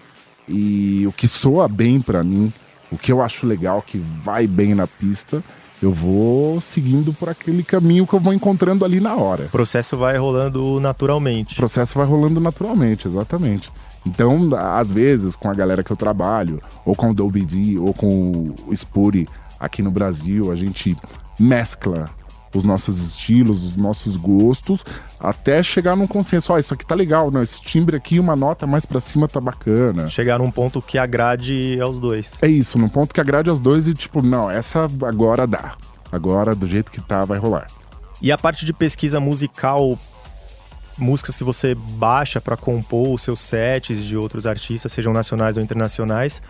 e 0.48 1.06
o 1.06 1.12
que 1.12 1.28
soa 1.28 1.68
bem 1.68 2.00
para 2.00 2.24
mim, 2.24 2.52
o 2.90 2.96
que 2.96 3.12
eu 3.12 3.22
acho 3.22 3.46
legal, 3.46 3.82
que 3.82 3.98
vai 4.24 4.46
bem 4.46 4.74
na 4.74 4.86
pista, 4.86 5.42
eu 5.80 5.92
vou 5.92 6.60
seguindo 6.60 7.12
por 7.12 7.28
aquele 7.28 7.62
caminho 7.62 8.06
que 8.06 8.14
eu 8.14 8.20
vou 8.20 8.32
encontrando 8.32 8.84
ali 8.84 9.00
na 9.00 9.14
hora. 9.14 9.44
O 9.44 9.50
processo 9.50 9.96
vai 9.96 10.16
rolando 10.16 10.80
naturalmente. 10.80 11.54
O 11.54 11.56
processo 11.56 11.96
vai 11.96 12.06
rolando 12.06 12.40
naturalmente, 12.40 13.06
exatamente. 13.06 13.70
Então, 14.04 14.48
às 14.56 14.90
vezes, 14.90 15.36
com 15.36 15.50
a 15.50 15.54
galera 15.54 15.84
que 15.84 15.90
eu 15.90 15.96
trabalho, 15.96 16.60
ou 16.84 16.94
com 16.94 17.10
o 17.10 17.14
Dolby 17.14 17.44
D, 17.44 17.78
ou 17.78 17.92
com 17.92 18.54
o 18.66 18.74
Spuri 18.74 19.28
aqui 19.60 19.82
no 19.82 19.90
Brasil, 19.90 20.50
a 20.50 20.56
gente 20.56 20.96
mescla 21.38 22.10
os 22.54 22.64
nossos 22.64 22.98
estilos, 23.00 23.64
os 23.64 23.76
nossos 23.76 24.16
gostos, 24.16 24.84
até 25.20 25.62
chegar 25.62 25.96
num 25.96 26.06
consenso. 26.06 26.52
Ó, 26.52 26.56
oh, 26.56 26.58
isso 26.58 26.74
aqui 26.74 26.86
tá 26.86 26.94
legal, 26.94 27.30
não? 27.30 27.42
Esse 27.42 27.60
timbre 27.60 27.96
aqui, 27.96 28.18
uma 28.18 28.34
nota 28.34 28.66
mais 28.66 28.86
para 28.86 29.00
cima 29.00 29.28
tá 29.28 29.40
bacana. 29.40 30.08
Chegar 30.08 30.38
num 30.38 30.50
ponto 30.50 30.80
que 30.80 30.98
agrade 30.98 31.78
aos 31.80 31.98
dois. 32.00 32.42
É 32.42 32.48
isso, 32.48 32.78
num 32.78 32.88
ponto 32.88 33.14
que 33.14 33.20
agrade 33.20 33.50
aos 33.50 33.60
dois 33.60 33.86
e 33.86 33.94
tipo, 33.94 34.22
não, 34.22 34.50
essa 34.50 34.86
agora 35.02 35.46
dá. 35.46 35.74
Agora, 36.10 36.54
do 36.54 36.66
jeito 36.66 36.90
que 36.90 37.00
tá, 37.00 37.24
vai 37.24 37.38
rolar. 37.38 37.66
E 38.20 38.32
a 38.32 38.38
parte 38.38 38.64
de 38.64 38.72
pesquisa 38.72 39.20
musical, 39.20 39.98
músicas 40.96 41.36
que 41.36 41.44
você 41.44 41.74
baixa 41.74 42.40
para 42.40 42.56
compor 42.56 43.14
os 43.14 43.22
seus 43.22 43.40
sets 43.40 44.02
de 44.04 44.16
outros 44.16 44.46
artistas, 44.46 44.90
sejam 44.90 45.12
nacionais 45.12 45.56
ou 45.56 45.62
internacionais, 45.62 46.42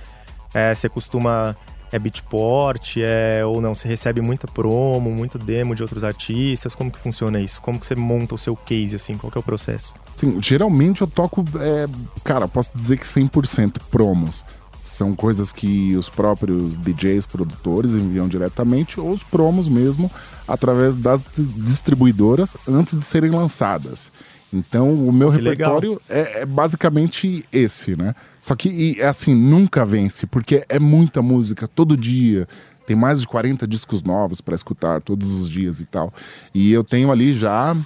é, 0.55 0.75
você 0.75 0.89
costuma 0.89 1.57
é 1.93 1.99
beatport, 1.99 2.97
é 2.99 3.45
ou 3.45 3.61
não? 3.61 3.75
Você 3.75 3.89
recebe 3.89 4.21
muita 4.21 4.47
promo, 4.47 5.11
muito 5.11 5.39
demo 5.39 5.75
de 5.75 5.83
outros 5.83 6.05
artistas? 6.05 6.75
Como 6.75 6.91
que 6.91 6.99
funciona 6.99 7.41
isso? 7.41 7.61
Como 7.61 7.79
que 7.79 7.87
você 7.87 7.95
monta 7.95 8.35
o 8.35 8.39
seu 8.39 8.57
case, 8.57 8.97
assim? 8.97 9.17
Qual 9.17 9.31
que 9.31 9.39
é 9.39 9.41
o 9.41 9.43
processo? 9.43 9.95
Sim, 10.17 10.43
geralmente 10.43 11.01
eu 11.01 11.07
toco, 11.07 11.45
é, 11.61 11.87
cara, 12.25 12.49
posso 12.49 12.71
dizer 12.75 12.99
que 12.99 13.07
100% 13.07 13.79
promos. 13.91 14.45
São 14.83 15.15
coisas 15.15 15.53
que 15.53 15.97
os 15.97 16.09
próprios 16.09 16.77
DJs, 16.77 17.27
produtores 17.27 17.93
enviam 17.93 18.27
diretamente, 18.27 18.99
ou 18.99 19.13
os 19.13 19.23
promos 19.23 19.69
mesmo, 19.69 20.11
através 20.47 20.97
das 20.97 21.27
distribuidoras 21.37 22.57
antes 22.67 22.99
de 22.99 23.07
serem 23.07 23.31
lançadas. 23.31 24.11
Então, 24.53 24.93
o 24.93 25.13
meu 25.13 25.31
que 25.31 25.39
repertório 25.39 26.01
é, 26.09 26.41
é, 26.41 26.47
basicamente 26.47 27.45
esse, 27.53 27.95
né? 27.97 28.15
Só 28.41 28.57
que, 28.57 28.69
e, 28.69 29.03
assim, 29.03 29.35
nunca 29.35 29.85
vence, 29.85 30.27
porque 30.27 30.65
é 30.69 30.79
muita 30.79 31.21
música 31.21 31.69
todo 31.69 31.97
dia. 31.97 32.49
Tem 32.87 32.97
mais 32.97 33.21
de 33.21 33.27
40 33.27 33.67
discos 33.67 34.03
novos 34.03 34.41
para 34.41 34.55
escutar 34.55 35.03
todos 35.03 35.29
os 35.35 35.51
dias 35.51 35.81
e 35.81 35.85
tal. 35.85 36.13
E 36.55 36.73
eu 36.73 36.83
tenho 36.83 37.13
ali 37.13 37.35
já 37.35 37.77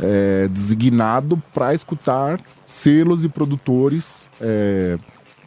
é, 0.00 0.48
designado 0.48 1.40
para 1.54 1.72
escutar 1.72 2.40
selos 2.66 3.22
e 3.22 3.28
produtores 3.28 4.28
é, 4.40 4.98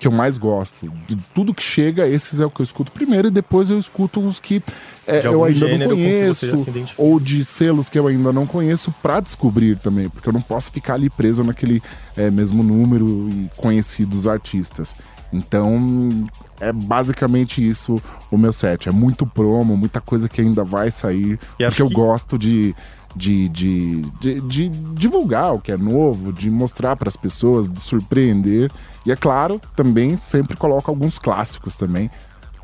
que 0.04 0.08
eu 0.08 0.12
mais 0.12 0.38
gosto. 0.38 0.92
De 1.08 1.16
tudo 1.34 1.54
que 1.54 1.64
chega, 1.64 2.06
esses 2.06 2.42
é 2.42 2.46
o 2.46 2.50
que 2.50 2.60
eu 2.60 2.64
escuto 2.66 2.92
primeiro 2.92 3.30
e 3.30 3.32
depois 3.32 3.70
eu 3.70 3.80
escuto 3.80 4.20
os 4.20 4.38
que 4.38 4.62
é, 5.08 5.26
eu 5.26 5.46
ainda 5.46 5.78
não 5.78 5.88
conheço, 5.88 6.46
ou 6.98 7.20
de 7.22 7.44
selos 7.46 7.88
que 7.88 7.98
eu 7.98 8.08
ainda 8.08 8.34
não 8.34 8.46
conheço, 8.46 8.94
para 9.02 9.22
descobrir 9.22 9.78
também, 9.78 10.10
porque 10.10 10.28
eu 10.28 10.34
não 10.34 10.42
posso 10.42 10.72
ficar 10.72 10.96
ali 10.96 11.10
preso 11.10 11.42
naquele 11.42 11.82
é, 12.18 12.30
mesmo 12.30 12.62
número 12.62 13.30
e 13.30 13.50
conhecidos 13.56 14.28
artistas. 14.28 14.94
Então, 15.32 16.28
é 16.60 16.72
basicamente 16.72 17.66
isso 17.66 18.00
o 18.30 18.38
meu 18.38 18.52
set. 18.52 18.90
É 18.90 18.92
muito 18.92 19.26
promo, 19.26 19.78
muita 19.78 20.02
coisa 20.02 20.28
que 20.28 20.42
ainda 20.42 20.66
vai 20.66 20.92
sair, 20.92 21.40
porque 21.58 21.82
eu 21.82 21.88
que... 21.88 21.94
gosto 21.94 22.38
de 22.38 22.76
de, 23.16 23.48
de, 23.50 24.02
de, 24.20 24.42
de, 24.42 24.70
divulgar 24.70 25.54
o 25.54 25.60
que 25.60 25.72
é 25.72 25.78
novo, 25.78 26.34
de 26.34 26.50
mostrar 26.50 26.96
para 26.96 27.10
as 27.10 27.16
pessoas, 27.16 27.70
de 27.70 27.80
surpreender. 27.80 28.72
E 29.06 29.12
é 29.12 29.16
claro, 29.16 29.62
também 29.76 30.18
sempre 30.18 30.58
coloco 30.58 30.90
alguns 30.90 31.20
clássicos 31.20 31.76
também 31.76 32.10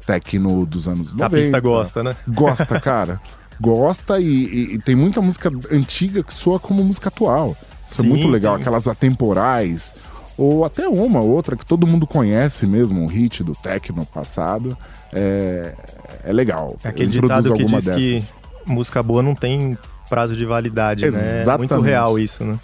techno 0.05 0.65
dos 0.65 0.87
anos 0.87 1.13
90. 1.13 1.25
A 1.25 1.29
pista 1.29 1.59
gosta, 1.59 2.03
né? 2.03 2.15
Gosta, 2.27 2.79
cara. 2.79 3.21
gosta 3.61 4.19
e, 4.19 4.25
e, 4.25 4.73
e, 4.73 4.79
tem 4.79 4.95
muita 4.95 5.21
música 5.21 5.51
antiga 5.71 6.23
que 6.23 6.33
soa 6.33 6.59
como 6.59 6.83
música 6.83 7.09
atual. 7.09 7.55
Isso 7.87 8.01
Sim, 8.01 8.07
é 8.07 8.09
muito 8.09 8.27
legal, 8.27 8.55
tem... 8.55 8.61
aquelas 8.61 8.87
atemporais. 8.87 9.93
Ou 10.35 10.63
até 10.63 10.87
uma 10.87 11.19
outra 11.19 11.55
que 11.55 11.65
todo 11.65 11.85
mundo 11.85 12.07
conhece 12.07 12.65
mesmo, 12.65 13.01
um 13.01 13.05
hit 13.05 13.43
do 13.43 13.53
techno 13.53 14.05
passado. 14.05 14.75
É, 15.11 15.75
é 16.23 16.33
legal. 16.33 16.77
É 16.83 16.89
aquele 16.89 17.09
ditado 17.09 17.53
que 17.53 17.65
diz 17.65 17.85
dessas. 17.85 17.95
que 17.95 18.71
música 18.71 19.03
boa 19.03 19.21
não 19.21 19.35
tem 19.35 19.77
prazo 20.09 20.35
de 20.35 20.45
validade, 20.45 21.05
Exatamente. 21.05 21.47
né? 21.47 21.53
É 21.53 21.57
muito 21.57 21.81
real 21.81 22.19
isso, 22.19 22.43
né? 22.43 22.59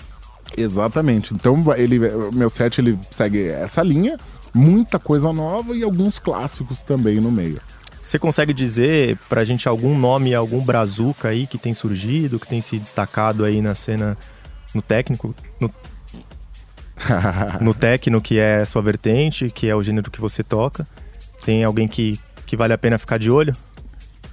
Exatamente. 0.58 1.34
Então, 1.34 1.62
ele, 1.76 2.00
meu 2.32 2.50
set 2.50 2.80
ele 2.80 2.98
segue 3.12 3.48
essa 3.48 3.82
linha 3.84 4.18
muita 4.56 4.98
coisa 4.98 5.34
nova 5.34 5.76
e 5.76 5.84
alguns 5.84 6.18
clássicos 6.18 6.80
também 6.82 7.20
no 7.20 7.30
meio. 7.30 7.60
Você 8.02 8.18
consegue 8.18 8.54
dizer 8.54 9.18
pra 9.28 9.44
gente 9.44 9.68
algum 9.68 9.98
nome, 9.98 10.34
algum 10.34 10.64
brazuca 10.64 11.28
aí 11.28 11.46
que 11.46 11.58
tem 11.58 11.74
surgido, 11.74 12.40
que 12.40 12.48
tem 12.48 12.62
se 12.62 12.80
destacado 12.80 13.44
aí 13.44 13.62
na 13.62 13.76
cena 13.76 14.18
no 14.74 14.82
técnico? 14.82 15.36
No... 15.60 15.70
no 17.60 17.74
techno, 17.74 18.22
que 18.22 18.40
é 18.40 18.62
a 18.62 18.66
sua 18.66 18.82
vertente, 18.82 19.50
que 19.50 19.68
é 19.68 19.76
o 19.76 19.82
gênero 19.82 20.10
que 20.10 20.22
você 20.22 20.42
toca. 20.44 20.88
Tem 21.44 21.64
alguém 21.64 21.88
que, 21.88 22.20
que 22.46 22.56
vale 22.56 22.74
a 22.74 22.78
pena 22.78 22.98
ficar 22.98 23.18
de 23.18 23.30
olho? 23.30 23.54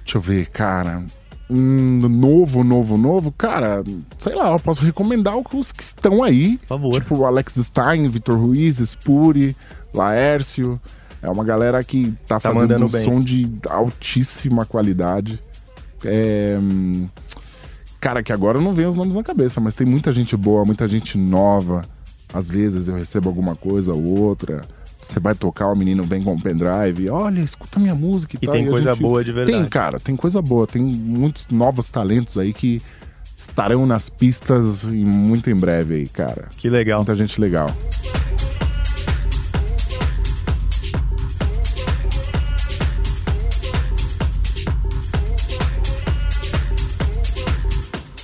Deixa 0.03 0.17
eu 0.17 0.21
ver, 0.21 0.47
cara. 0.47 1.03
Um 1.49 1.99
novo, 2.07 2.63
novo, 2.63 2.97
novo, 2.97 3.31
cara, 3.31 3.83
sei 4.17 4.33
lá, 4.33 4.51
eu 4.51 4.59
posso 4.59 4.81
recomendar 4.81 5.35
os 5.53 5.71
que 5.71 5.83
estão 5.83 6.23
aí. 6.23 6.57
Por 6.59 6.67
favor. 6.67 6.93
Tipo 6.93 7.17
o 7.17 7.25
Alex 7.25 7.55
Stein, 7.55 8.07
Vitor 8.07 8.37
Ruiz, 8.39 8.79
Spuri, 8.79 9.55
Laércio. 9.93 10.79
É 11.21 11.29
uma 11.29 11.43
galera 11.43 11.83
que 11.83 12.11
tá, 12.27 12.39
Tá 12.39 12.53
fazendo 12.53 12.85
um 12.85 12.89
bem. 12.89 13.03
som 13.03 13.19
de 13.19 13.49
altíssima 13.69 14.65
qualidade. 14.65 15.41
É, 16.03 16.57
Cara, 17.99 18.21
que 18.21 18.33
agora 18.33 18.59
não 18.59 18.73
vem 18.73 18.85
os 18.85 18.97
nomes 18.97 19.15
na 19.15 19.23
cabeça, 19.23 19.61
mas 19.61 19.75
tem 19.75 19.87
muita 19.87 20.11
gente 20.11 20.35
boa, 20.35 20.65
muita 20.65 20.85
gente 20.87 21.17
nova. 21.17 21.83
Às 22.33 22.49
vezes 22.49 22.89
eu 22.89 22.95
recebo 22.95 23.29
alguma 23.29 23.55
coisa 23.55 23.93
ou 23.93 24.03
outra. 24.19 24.61
Você 25.03 25.19
vai 25.19 25.35
tocar, 25.35 25.67
o 25.67 25.75
menino 25.75 26.03
vem 26.03 26.23
com 26.23 26.33
o 26.33 26.41
pendrive. 26.41 27.09
Olha, 27.09 27.41
escuta 27.41 27.79
minha 27.79 27.93
música 27.93 28.35
e, 28.35 28.39
E 28.41 28.45
tal. 28.45 28.55
tem 28.55 28.67
a 28.67 28.69
coisa 28.69 28.95
boa 28.95 29.23
de 29.23 29.31
verdade. 29.31 29.57
Tem, 29.57 29.69
cara, 29.69 29.99
tem 29.99 30.15
coisa 30.15 30.41
boa. 30.41 30.65
Tem 30.65 30.81
muitos 30.81 31.45
novos 31.51 31.87
talentos 31.87 32.37
aí 32.37 32.53
que 32.53 32.81
estarão 33.37 33.85
nas 33.85 34.09
pistas 34.09 34.83
e 34.83 35.05
muito 35.05 35.49
em 35.49 35.55
breve 35.55 35.95
aí, 35.95 36.07
cara. 36.07 36.47
Que 36.57 36.69
legal. 36.69 36.99
Muita 36.99 37.15
gente 37.15 37.39
legal. 37.39 37.67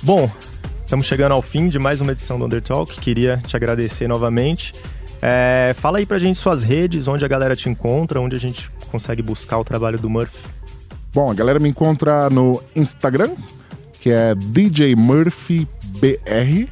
Bom, 0.02 0.30
estamos 0.84 1.06
chegando 1.06 1.32
ao 1.32 1.42
fim 1.42 1.68
de 1.68 1.78
mais 1.78 2.00
uma 2.00 2.12
edição 2.12 2.38
do 2.38 2.46
Undertalk. 2.46 2.98
Queria 3.00 3.36
te 3.46 3.56
agradecer 3.56 4.08
novamente. 4.08 4.74
É, 5.22 5.74
fala 5.78 5.98
aí 5.98 6.06
pra 6.06 6.18
gente 6.18 6.38
suas 6.38 6.62
redes, 6.62 7.06
onde 7.08 7.24
a 7.24 7.28
galera 7.28 7.54
te 7.54 7.68
encontra, 7.68 8.20
onde 8.20 8.36
a 8.36 8.40
gente 8.40 8.70
consegue 8.90 9.22
buscar 9.22 9.58
o 9.58 9.64
trabalho 9.64 9.98
do 9.98 10.08
Murphy. 10.08 10.38
Bom, 11.12 11.30
a 11.30 11.34
galera 11.34 11.58
me 11.58 11.68
encontra 11.68 12.30
no 12.30 12.62
Instagram, 12.74 13.34
que 14.00 14.10
é 14.10 14.34
DJ 14.34 14.94
Murphy 14.96 15.66
BR. 16.00 16.68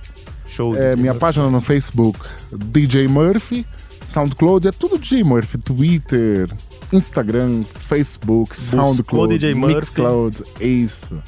Show. 0.46 0.74
É, 0.76 0.96
minha 0.96 1.14
página 1.14 1.50
no 1.50 1.60
Facebook, 1.60 2.18
DJ 2.52 3.06
Murphy. 3.08 3.66
SoundCloud 4.06 4.66
é 4.66 4.72
tudo 4.72 4.96
DJ 4.98 5.22
Murphy. 5.22 5.58
Twitter, 5.58 6.48
Instagram, 6.90 7.64
Facebook, 7.88 8.56
SoundCloud, 8.56 9.34
DJ 9.36 9.54
Murphy. 9.54 9.74
Mixcloud. 9.76 10.42
É 10.58 10.66
Isso, 10.66 11.20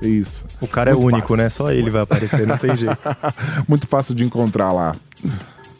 isso. 0.00 0.44
O 0.60 0.68
cara 0.68 0.92
é 0.92 0.94
Muito 0.94 1.06
único, 1.06 1.20
fácil. 1.28 1.36
né? 1.36 1.48
Só 1.48 1.72
ele 1.72 1.90
vai 1.90 2.02
aparecer, 2.02 2.46
não 2.46 2.56
tem 2.56 2.76
jeito. 2.76 2.96
Muito 3.66 3.88
fácil 3.88 4.14
de 4.14 4.22
encontrar 4.24 4.70
lá. 4.72 4.94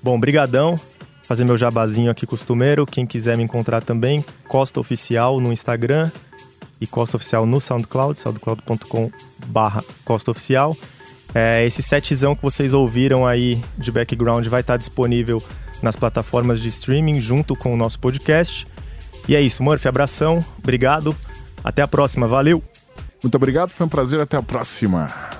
Bom, 0.02 0.18
brigadão. 0.18 0.78
Fazer 1.22 1.44
meu 1.44 1.58
jabazinho 1.58 2.11
aqui 2.11 2.26
costumeiro. 2.26 2.87
Quem 2.87 3.06
quiser 3.06 3.37
me 3.37 3.42
encontrar 3.42 3.82
também, 3.82 4.24
Costa 4.48 4.80
Oficial 4.80 5.40
no 5.40 5.52
Instagram 5.52 6.11
e 6.80 6.87
Costa 6.87 7.16
Oficial 7.16 7.44
no 7.44 7.61
SoundCloud, 7.61 8.18
soundcloud.com 8.18 9.11
barra 9.46 9.84
Costa 10.04 10.30
Oficial. 10.30 10.76
É, 11.34 11.66
esse 11.66 11.82
setzão 11.82 12.34
que 12.34 12.42
vocês 12.42 12.72
ouviram 12.72 13.26
aí 13.26 13.62
de 13.76 13.92
background 13.92 14.46
vai 14.46 14.62
estar 14.62 14.78
disponível 14.78 15.42
nas 15.82 15.94
plataformas 15.94 16.62
de 16.62 16.68
streaming 16.68 17.20
junto 17.20 17.54
com 17.54 17.74
o 17.74 17.76
nosso 17.76 17.98
podcast. 17.98 18.66
E 19.28 19.37
é 19.37 19.40
isso, 19.40 19.62
Murphy, 19.62 19.88
abração, 19.88 20.42
obrigado, 20.58 21.14
até 21.62 21.82
a 21.82 21.88
próxima, 21.88 22.26
valeu! 22.26 22.62
Muito 23.22 23.34
obrigado, 23.34 23.70
foi 23.70 23.87
um 23.87 23.88
prazer. 23.88 24.20
Até 24.20 24.37
a 24.37 24.42
próxima. 24.42 25.38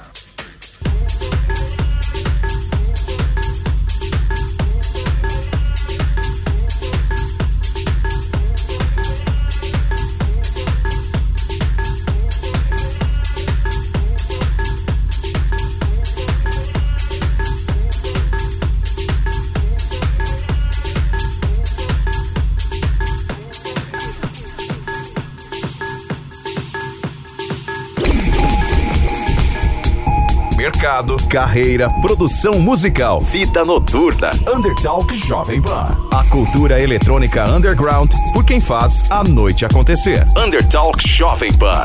Carreira, 31.29 31.91
produção 32.01 32.59
musical, 32.59 33.21
fita 33.21 33.63
noturna, 33.63 34.31
Undertalk 34.53 35.15
Jovem 35.15 35.61
Pan. 35.61 35.95
A 36.11 36.25
cultura 36.25 36.81
eletrônica 36.81 37.45
underground 37.51 38.11
por 38.33 38.45
quem 38.45 38.59
faz 38.59 39.05
a 39.11 39.23
noite 39.23 39.67
acontecer. 39.67 40.27
Undertalk 40.37 41.07
Jovem 41.07 41.53
Pan. 41.53 41.85